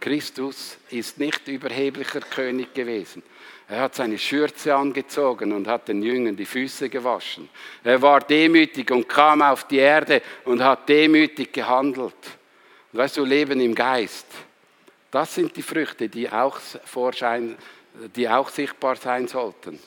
Christus 0.00 0.78
ist 0.90 1.18
nicht 1.18 1.46
überheblicher 1.48 2.20
König 2.20 2.72
gewesen. 2.72 3.22
Er 3.68 3.80
hat 3.80 3.96
seine 3.96 4.16
Schürze 4.16 4.74
angezogen 4.74 5.52
und 5.52 5.66
hat 5.66 5.88
den 5.88 6.02
Jüngern 6.02 6.36
die 6.36 6.46
Füße 6.46 6.88
gewaschen. 6.88 7.50
Er 7.84 8.00
war 8.00 8.20
demütig 8.20 8.90
und 8.90 9.08
kam 9.08 9.42
auf 9.42 9.64
die 9.64 9.76
Erde 9.76 10.22
und 10.44 10.62
hat 10.62 10.88
demütig 10.88 11.52
gehandelt. 11.52 12.14
Weißt 12.92 13.18
du, 13.18 13.24
Leben 13.24 13.60
im 13.60 13.74
Geist, 13.74 14.26
das 15.10 15.34
sind 15.34 15.56
die 15.56 15.62
Früchte, 15.62 16.08
die 16.08 16.30
auch, 16.30 16.58
vorschein, 16.84 17.56
die 18.14 18.28
auch 18.28 18.48
sichtbar 18.48 18.96
sein 18.96 19.28
sollten. 19.28 19.78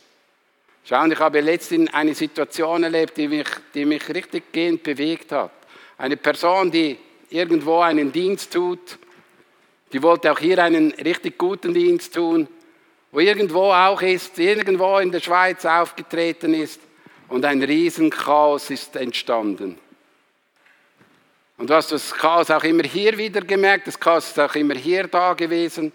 Schau, 0.83 1.05
ich 1.05 1.19
habe 1.19 1.41
letztens 1.41 1.93
eine 1.93 2.15
Situation 2.15 2.83
erlebt, 2.83 3.17
die 3.17 3.27
mich, 3.27 3.47
die 3.73 3.85
mich 3.85 4.07
richtig 4.09 4.51
gehend 4.51 4.83
bewegt 4.83 5.31
hat. 5.31 5.51
Eine 5.97 6.17
Person, 6.17 6.71
die 6.71 6.97
irgendwo 7.29 7.79
einen 7.79 8.11
Dienst 8.11 8.51
tut 8.51 8.97
die 9.93 10.01
wollte 10.01 10.31
auch 10.31 10.39
hier 10.39 10.63
einen 10.63 10.91
richtig 10.91 11.37
guten 11.37 11.73
Dienst 11.73 12.15
tun, 12.15 12.47
wo 13.11 13.19
irgendwo 13.19 13.71
auch 13.71 14.01
ist, 14.01 14.39
irgendwo 14.39 14.97
in 14.99 15.11
der 15.11 15.19
Schweiz 15.19 15.65
aufgetreten 15.65 16.53
ist 16.53 16.79
und 17.27 17.43
ein 17.43 17.61
Riesenchaos 17.61 18.69
ist 18.69 18.95
entstanden. 18.95 19.77
Und 21.61 21.69
du 21.69 21.75
hast 21.75 21.91
das 21.91 22.11
Chaos 22.11 22.49
auch 22.49 22.63
immer 22.63 22.81
hier 22.81 23.15
wieder 23.19 23.41
gemerkt, 23.41 23.85
das 23.85 23.99
Chaos 23.99 24.29
ist 24.29 24.39
auch 24.39 24.55
immer 24.55 24.73
hier 24.73 25.05
da 25.05 25.35
gewesen. 25.35 25.91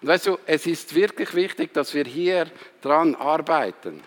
Und 0.00 0.08
weißt 0.08 0.28
du, 0.28 0.38
es 0.46 0.66
ist 0.66 0.94
wirklich 0.94 1.34
wichtig, 1.34 1.74
dass 1.74 1.92
wir 1.92 2.04
hier 2.04 2.46
dran 2.80 3.14
arbeiten. 3.16 4.00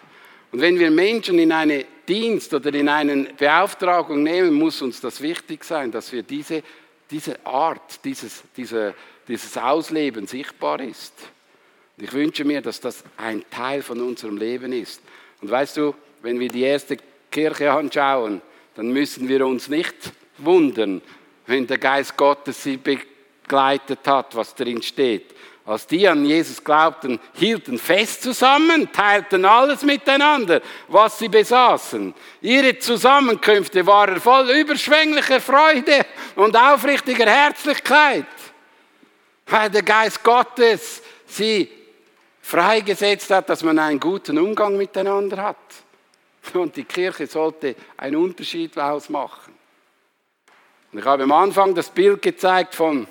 Und 0.51 0.59
wenn 0.59 0.79
wir 0.79 0.89
Menschen 0.89 1.37
in 1.37 1.51
eine 1.51 1.85
Dienst 2.07 2.51
oder 2.55 2.73
in 2.73 2.89
eine 2.89 3.25
Beauftragung 3.37 4.23
nehmen, 4.23 4.53
muss 4.53 4.81
uns 4.81 5.01
das 5.01 5.21
wichtig 5.21 5.63
sein, 5.63 5.91
dass 5.91 6.11
wir 6.11 6.23
diese, 6.23 6.63
diese 7.11 7.45
Art, 7.45 8.03
dieses, 8.03 8.41
diese, 8.57 8.95
dieses 9.27 9.55
Ausleben 9.55 10.25
sichtbar 10.25 10.79
ist. 10.79 11.13
Und 11.95 12.05
ich 12.05 12.13
wünsche 12.13 12.43
mir, 12.43 12.59
dass 12.63 12.79
das 12.79 13.03
ein 13.17 13.45
Teil 13.51 13.83
von 13.83 14.01
unserem 14.01 14.37
Leben 14.37 14.73
ist. 14.73 14.99
Und 15.41 15.51
weißt 15.51 15.77
du, 15.77 15.93
wenn 16.23 16.39
wir 16.39 16.49
die 16.49 16.63
erste 16.63 16.97
Kirche 17.29 17.71
anschauen, 17.71 18.41
dann 18.73 18.87
müssen 18.87 19.27
wir 19.29 19.45
uns 19.45 19.67
nicht 19.67 20.11
wundern, 20.45 21.01
wenn 21.47 21.67
der 21.67 21.77
Geist 21.77 22.15
Gottes 22.15 22.63
sie 22.63 22.77
begleitet 22.77 23.99
hat, 24.05 24.35
was 24.35 24.55
darin 24.55 24.81
steht. 24.81 25.33
Als 25.65 25.87
die 25.87 26.05
an 26.07 26.25
Jesus 26.25 26.61
glaubten, 26.61 27.19
hielten 27.35 27.79
fest 27.79 28.23
zusammen, 28.23 28.91
teilten 28.91 29.45
alles 29.45 29.81
miteinander, 29.83 30.61
was 30.89 31.19
sie 31.19 31.29
besaßen. 31.29 32.13
Ihre 32.41 32.77
Zusammenkünfte 32.79 33.85
waren 33.87 34.19
voll 34.19 34.49
überschwänglicher 34.51 35.39
Freude 35.39 36.05
und 36.35 36.57
aufrichtiger 36.57 37.27
Herzlichkeit 37.27 38.25
weil 39.47 39.69
der 39.69 39.83
Geist 39.83 40.23
Gottes 40.23 41.01
sie 41.25 41.69
freigesetzt 42.41 43.29
hat, 43.29 43.49
dass 43.49 43.63
man 43.63 43.79
einen 43.79 43.99
guten 43.99 44.37
Umgang 44.37 44.77
miteinander 44.77 45.37
hat. 45.37 45.57
Und 46.53 46.75
die 46.75 46.83
Kirche 46.83 47.27
sollte 47.27 47.75
einen 47.97 48.17
Unterschied 48.17 48.77
ausmachen. 48.77 49.52
Und 50.93 50.99
ich 50.99 51.05
habe 51.05 51.23
am 51.23 51.31
Anfang 51.31 51.73
das 51.73 51.89
Bild 51.89 52.21
gezeigt 52.21 52.75
von 52.75 53.07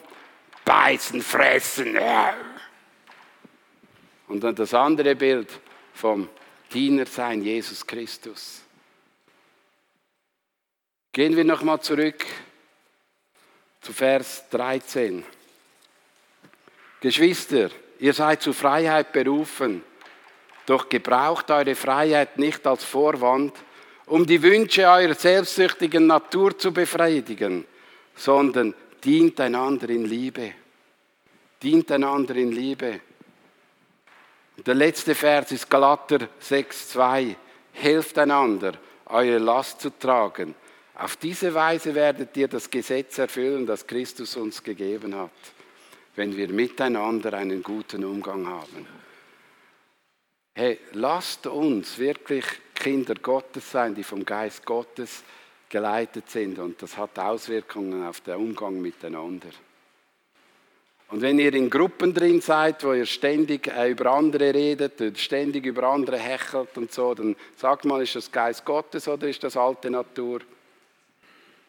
Beißen, 0.64 1.20
Fressen. 1.20 1.98
Und 4.28 4.44
dann 4.44 4.54
das 4.54 4.72
andere 4.72 5.16
Bild 5.16 5.48
vom 5.92 6.28
Dienersein 6.72 7.42
Jesus 7.42 7.84
Christus. 7.84 8.62
Gehen 11.12 11.36
wir 11.36 11.44
nochmal 11.44 11.80
zurück 11.80 12.24
zu 13.80 13.92
Vers 13.92 14.48
13. 14.50 15.24
Geschwister, 17.00 17.68
ihr 17.98 18.14
seid 18.14 18.42
zu 18.42 18.52
Freiheit 18.52 19.12
berufen, 19.12 19.82
doch 20.66 20.88
gebraucht 20.88 21.50
eure 21.50 21.74
Freiheit 21.74 22.38
nicht 22.38 22.64
als 22.64 22.84
Vorwand, 22.84 23.52
um 24.06 24.24
die 24.24 24.40
Wünsche 24.40 24.88
eurer 24.88 25.14
selbstsüchtigen 25.14 26.06
Natur 26.06 26.56
zu 26.56 26.72
befriedigen, 26.72 27.66
sondern 28.14 28.74
dient 29.02 29.40
einander 29.40 29.88
in 29.90 30.04
Liebe. 30.04 30.52
Dient 31.62 31.90
einander 31.90 32.34
in 32.36 32.52
Liebe. 32.52 33.00
Der 34.64 34.74
letzte 34.74 35.14
Vers 35.14 35.52
ist 35.52 35.68
Galater 35.70 36.28
6,2. 36.40 37.34
Helft 37.72 38.18
einander, 38.18 38.74
eure 39.06 39.38
Last 39.38 39.80
zu 39.80 39.90
tragen. 39.98 40.54
Auf 40.94 41.16
diese 41.16 41.54
Weise 41.54 41.94
werdet 41.94 42.36
ihr 42.36 42.48
das 42.48 42.68
Gesetz 42.68 43.18
erfüllen, 43.18 43.66
das 43.66 43.86
Christus 43.86 44.36
uns 44.36 44.62
gegeben 44.62 45.16
hat 45.16 45.30
wenn 46.16 46.36
wir 46.36 46.48
miteinander 46.48 47.32
einen 47.34 47.62
guten 47.62 48.04
Umgang 48.04 48.46
haben. 48.46 48.86
Hey, 50.54 50.78
lasst 50.92 51.46
uns 51.46 51.98
wirklich 51.98 52.44
Kinder 52.74 53.14
Gottes 53.14 53.70
sein, 53.70 53.94
die 53.94 54.04
vom 54.04 54.24
Geist 54.24 54.66
Gottes 54.66 55.22
geleitet 55.72 56.30
sind. 56.30 56.60
Und 56.60 56.80
das 56.80 56.96
hat 56.96 57.18
Auswirkungen 57.18 58.06
auf 58.06 58.20
den 58.20 58.36
Umgang 58.36 58.80
miteinander. 58.80 59.48
Und 61.08 61.20
wenn 61.20 61.40
ihr 61.40 61.52
in 61.52 61.68
Gruppen 61.68 62.14
drin 62.14 62.40
seid, 62.40 62.84
wo 62.84 62.92
ihr 62.92 63.06
ständig 63.06 63.66
äh, 63.66 63.90
über 63.90 64.12
andere 64.12 64.54
redet, 64.54 65.18
ständig 65.18 65.66
über 65.66 65.88
andere 65.88 66.18
hechelt 66.18 66.76
und 66.76 66.92
so, 66.92 67.14
dann 67.14 67.34
sagt 67.56 67.84
mal, 67.84 68.00
ist 68.00 68.14
das 68.14 68.30
Geist 68.30 68.64
Gottes 68.64 69.08
oder 69.08 69.28
ist 69.28 69.42
das 69.42 69.56
alte 69.56 69.90
Natur? 69.90 70.40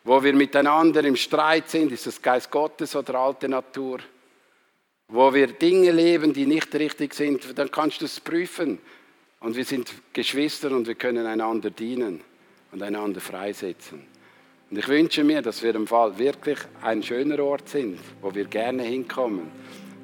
Wo 0.03 0.23
wir 0.23 0.33
miteinander 0.33 1.03
im 1.03 1.15
Streit 1.15 1.69
sind, 1.69 1.91
ist 1.91 2.05
das 2.05 2.21
Geist 2.21 2.51
Gottes 2.51 2.95
oder 2.95 3.15
alte 3.15 3.49
Natur? 3.49 3.99
wo 5.13 5.31
wir 5.31 5.47
Dinge 5.47 5.91
leben, 5.91 6.33
die 6.33 6.47
nicht 6.47 6.73
richtig 6.73 7.13
sind, 7.13 7.57
dann 7.57 7.69
kannst 7.69 8.01
du 8.01 8.05
es 8.05 8.19
prüfen. 8.19 8.79
Und 9.39 9.55
wir 9.55 9.63
sind 9.63 9.93
Geschwister 10.11 10.71
und 10.71 10.87
wir 10.87 10.95
können 10.95 11.25
einander 11.27 11.69
dienen 11.69 12.21
und 12.73 12.81
einander 12.81 13.21
freisetzen. 13.21 14.01
Und 14.69 14.77
ich 14.77 14.87
wünsche 14.87 15.23
mir, 15.23 15.41
dass 15.41 15.61
wir 15.61 15.75
im 15.75 15.85
Fall 15.85 16.17
wirklich 16.17 16.57
ein 16.81 17.03
schöner 17.03 17.39
Ort 17.43 17.69
sind, 17.69 17.99
wo 18.21 18.33
wir 18.33 18.45
gerne 18.45 18.81
hinkommen, 18.81 19.51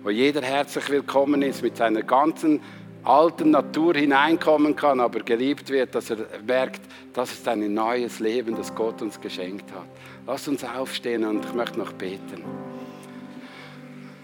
wo 0.03 0.11
jeder 0.11 0.41
herzlich 0.41 0.87
willkommen 0.89 1.41
ist, 1.41 1.63
mit 1.63 1.75
seiner 1.75 2.03
ganzen 2.03 2.61
alten 3.03 3.51
Natur 3.51 3.95
hineinkommen 3.95 4.75
kann, 4.75 4.99
aber 4.99 5.21
geliebt 5.21 5.69
wird, 5.69 5.95
dass 5.95 6.11
er 6.11 6.17
merkt, 6.45 6.81
das 7.13 7.31
ist 7.31 7.47
ein 7.47 7.73
neues 7.73 8.19
Leben, 8.19 8.55
das 8.55 8.75
Gott 8.75 9.01
uns 9.01 9.19
geschenkt 9.19 9.71
hat. 9.71 9.87
Lass 10.27 10.47
uns 10.47 10.63
aufstehen 10.63 11.25
und 11.25 11.43
ich 11.45 11.53
möchte 11.53 11.79
noch 11.79 11.93
beten. 11.93 12.43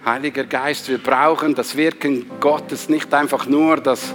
Heiliger 0.05 0.43
Geist, 0.43 0.87
wir 0.87 0.99
brauchen 0.99 1.55
das 1.55 1.75
Wirken 1.75 2.29
Gottes 2.39 2.89
nicht 2.89 3.11
einfach 3.11 3.47
nur, 3.47 3.77
dass, 3.77 4.13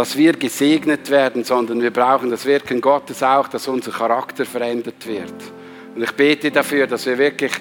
dass 0.00 0.16
wir 0.16 0.32
gesegnet 0.32 1.10
werden, 1.10 1.44
sondern 1.44 1.82
wir 1.82 1.90
brauchen 1.90 2.30
das 2.30 2.46
Wirken 2.46 2.80
Gottes 2.80 3.22
auch, 3.22 3.48
dass 3.48 3.68
unser 3.68 3.90
Charakter 3.90 4.46
verändert 4.46 5.06
wird. 5.06 5.34
Und 5.94 6.02
ich 6.02 6.12
bete 6.12 6.50
dafür, 6.50 6.86
dass 6.86 7.04
wir 7.04 7.18
wirklich 7.18 7.52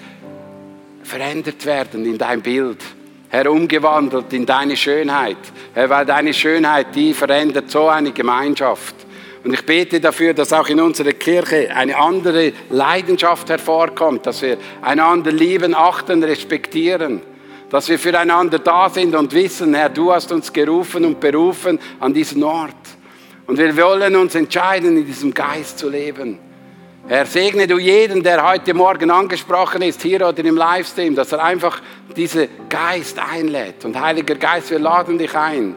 verändert 1.04 1.66
werden 1.66 2.06
in 2.06 2.18
dein 2.18 2.42
Bild. 2.42 2.78
Herr, 3.28 3.52
umgewandelt 3.52 4.32
in 4.32 4.46
deine 4.46 4.78
Schönheit. 4.78 5.36
Herr, 5.74 5.90
weil 5.90 6.06
deine 6.06 6.34
Schönheit, 6.34 6.96
die 6.96 7.14
verändert 7.14 7.70
so 7.70 7.90
eine 7.90 8.14
Gemeinschaft. 8.14 8.96
Und 9.44 9.54
ich 9.54 9.66
bete 9.66 10.00
dafür, 10.00 10.34
dass 10.34 10.54
auch 10.54 10.70
in 10.70 10.80
unserer 10.80 11.12
Kirche 11.12 11.76
eine 11.76 11.98
andere 11.98 12.54
Leidenschaft 12.70 13.50
hervorkommt, 13.50 14.26
dass 14.26 14.42
wir 14.44 14.58
einander 14.82 15.34
lieben, 15.34 15.76
achten, 15.76 16.24
respektieren, 16.24 17.20
dass 17.70 17.88
wir 17.90 18.00
füreinander 18.00 18.60
da 18.60 18.90
sind 18.90 19.16
und 19.16 19.34
wissen, 19.34 19.74
Herr, 19.74 19.90
du 19.90 20.12
hast 20.12 20.32
uns 20.32 20.52
gerufen 20.52 21.06
und 21.06 21.20
berufen 21.20 21.80
an 22.00 22.14
diesen 22.14 22.44
Ort. 22.44 22.76
Und 23.46 23.58
wir 23.58 23.76
wollen 23.78 24.16
uns 24.16 24.36
entscheiden, 24.36 24.98
in 24.98 25.06
diesem 25.06 25.34
Geist 25.34 25.80
zu 25.80 25.90
leben. 25.90 26.40
Herr, 27.08 27.26
segne 27.26 27.66
du 27.66 27.80
jeden, 27.80 28.22
der 28.22 28.48
heute 28.48 28.74
Morgen 28.74 29.10
angesprochen 29.10 29.82
ist, 29.82 30.02
hier 30.02 30.28
oder 30.28 30.46
im 30.46 30.56
Livestream, 30.56 31.16
dass 31.16 31.32
er 31.32 31.44
einfach 31.44 31.82
diesen 32.16 32.48
Geist 32.70 33.18
einlädt. 33.18 33.86
Und 33.86 34.00
Heiliger 34.00 34.36
Geist, 34.36 34.70
wir 34.70 34.78
laden 34.78 35.18
dich 35.18 35.34
ein. 35.36 35.76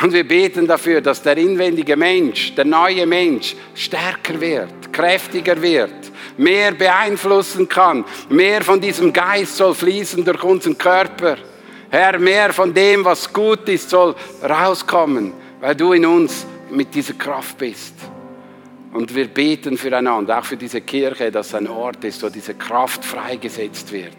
Und 0.00 0.12
wir 0.12 0.26
beten 0.26 0.66
dafür, 0.66 1.02
dass 1.02 1.22
der 1.22 1.36
inwendige 1.36 1.96
Mensch, 1.96 2.54
der 2.54 2.64
neue 2.64 3.06
Mensch, 3.06 3.54
stärker 3.74 4.40
wird, 4.40 4.92
kräftiger 4.92 5.60
wird, 5.60 6.09
mehr 6.40 6.72
beeinflussen 6.72 7.68
kann. 7.68 8.04
Mehr 8.30 8.62
von 8.62 8.80
diesem 8.80 9.12
Geist 9.12 9.56
soll 9.56 9.74
fließen 9.74 10.24
durch 10.24 10.42
unseren 10.42 10.76
Körper. 10.76 11.36
Herr, 11.90 12.18
mehr 12.18 12.52
von 12.52 12.72
dem, 12.72 13.04
was 13.04 13.30
gut 13.30 13.68
ist, 13.68 13.90
soll 13.90 14.14
rauskommen, 14.42 15.34
weil 15.60 15.74
du 15.74 15.92
in 15.92 16.06
uns 16.06 16.46
mit 16.70 16.94
dieser 16.94 17.14
Kraft 17.14 17.58
bist. 17.58 17.94
Und 18.92 19.14
wir 19.14 19.28
beten 19.28 19.76
füreinander, 19.76 20.38
auch 20.38 20.44
für 20.44 20.56
diese 20.56 20.80
Kirche, 20.80 21.30
dass 21.30 21.54
ein 21.54 21.68
Ort 21.68 22.02
ist, 22.04 22.22
wo 22.22 22.28
diese 22.28 22.54
Kraft 22.54 23.04
freigesetzt 23.04 23.92
wird. 23.92 24.16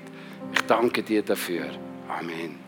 Ich 0.53 0.61
danke 0.61 1.01
dir 1.01 1.23
dafür. 1.23 1.65
Amen. 2.07 2.60